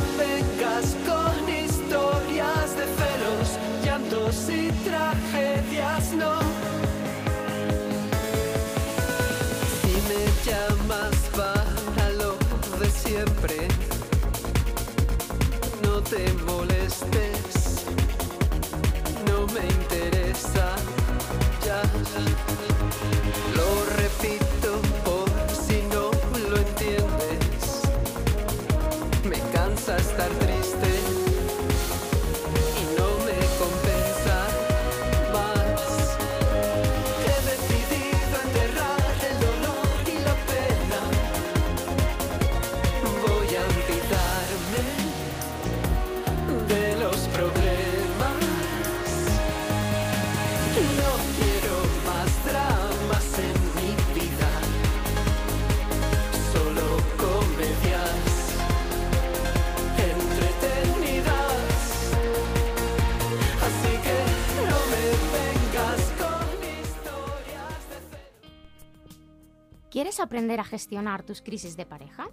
¿Quieres 69.98 70.20
aprender 70.20 70.60
a 70.60 70.64
gestionar 70.64 71.24
tus 71.24 71.42
crisis 71.42 71.76
de 71.76 71.88
pareja? 71.88 72.30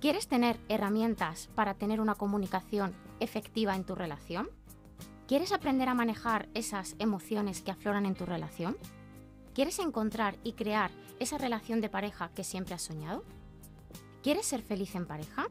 ¿Quieres 0.00 0.28
tener 0.28 0.60
herramientas 0.68 1.48
para 1.56 1.74
tener 1.74 2.00
una 2.00 2.14
comunicación 2.14 2.94
efectiva 3.18 3.74
en 3.74 3.82
tu 3.82 3.96
relación? 3.96 4.48
¿Quieres 5.26 5.52
aprender 5.52 5.88
a 5.88 5.94
manejar 5.94 6.50
esas 6.52 6.96
emociones 6.98 7.62
que 7.62 7.70
afloran 7.70 8.04
en 8.04 8.14
tu 8.14 8.26
relación? 8.26 8.76
¿Quieres 9.54 9.78
encontrar 9.78 10.36
y 10.44 10.52
crear 10.52 10.90
esa 11.18 11.38
relación 11.38 11.80
de 11.80 11.88
pareja 11.88 12.30
que 12.34 12.44
siempre 12.44 12.74
has 12.74 12.82
soñado? 12.82 13.24
¿Quieres 14.22 14.44
ser 14.44 14.60
feliz 14.60 14.94
en 14.94 15.06
pareja? 15.06 15.46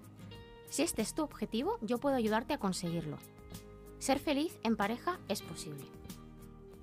Si 0.70 0.84
este 0.84 1.02
es 1.02 1.16
tu 1.16 1.24
objetivo, 1.24 1.80
yo 1.82 1.98
puedo 1.98 2.16
ayudarte 2.16 2.54
a 2.54 2.60
conseguirlo. 2.60 3.18
Ser 3.98 4.20
feliz 4.20 4.60
en 4.62 4.76
pareja 4.76 5.20
es 5.28 5.42
posible. 5.42 5.86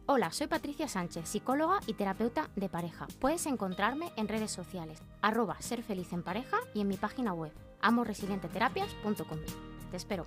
Hola, 0.06 0.32
soy 0.32 0.48
Patricia 0.48 0.88
Sánchez, 0.88 1.28
psicóloga 1.28 1.78
y 1.86 1.94
terapeuta 1.94 2.50
de 2.56 2.68
pareja. 2.68 3.06
Puedes 3.20 3.46
encontrarme 3.46 4.10
en 4.16 4.26
redes 4.26 4.50
sociales, 4.50 5.00
arroba 5.22 5.60
ser 5.60 5.84
feliz 5.84 6.12
en 6.12 6.24
pareja 6.24 6.58
y 6.74 6.80
en 6.80 6.88
mi 6.88 6.96
página 6.96 7.32
web, 7.34 7.52
amoresilienteterapias.com. 7.82 9.38
Te 9.92 9.96
espero. 9.96 10.26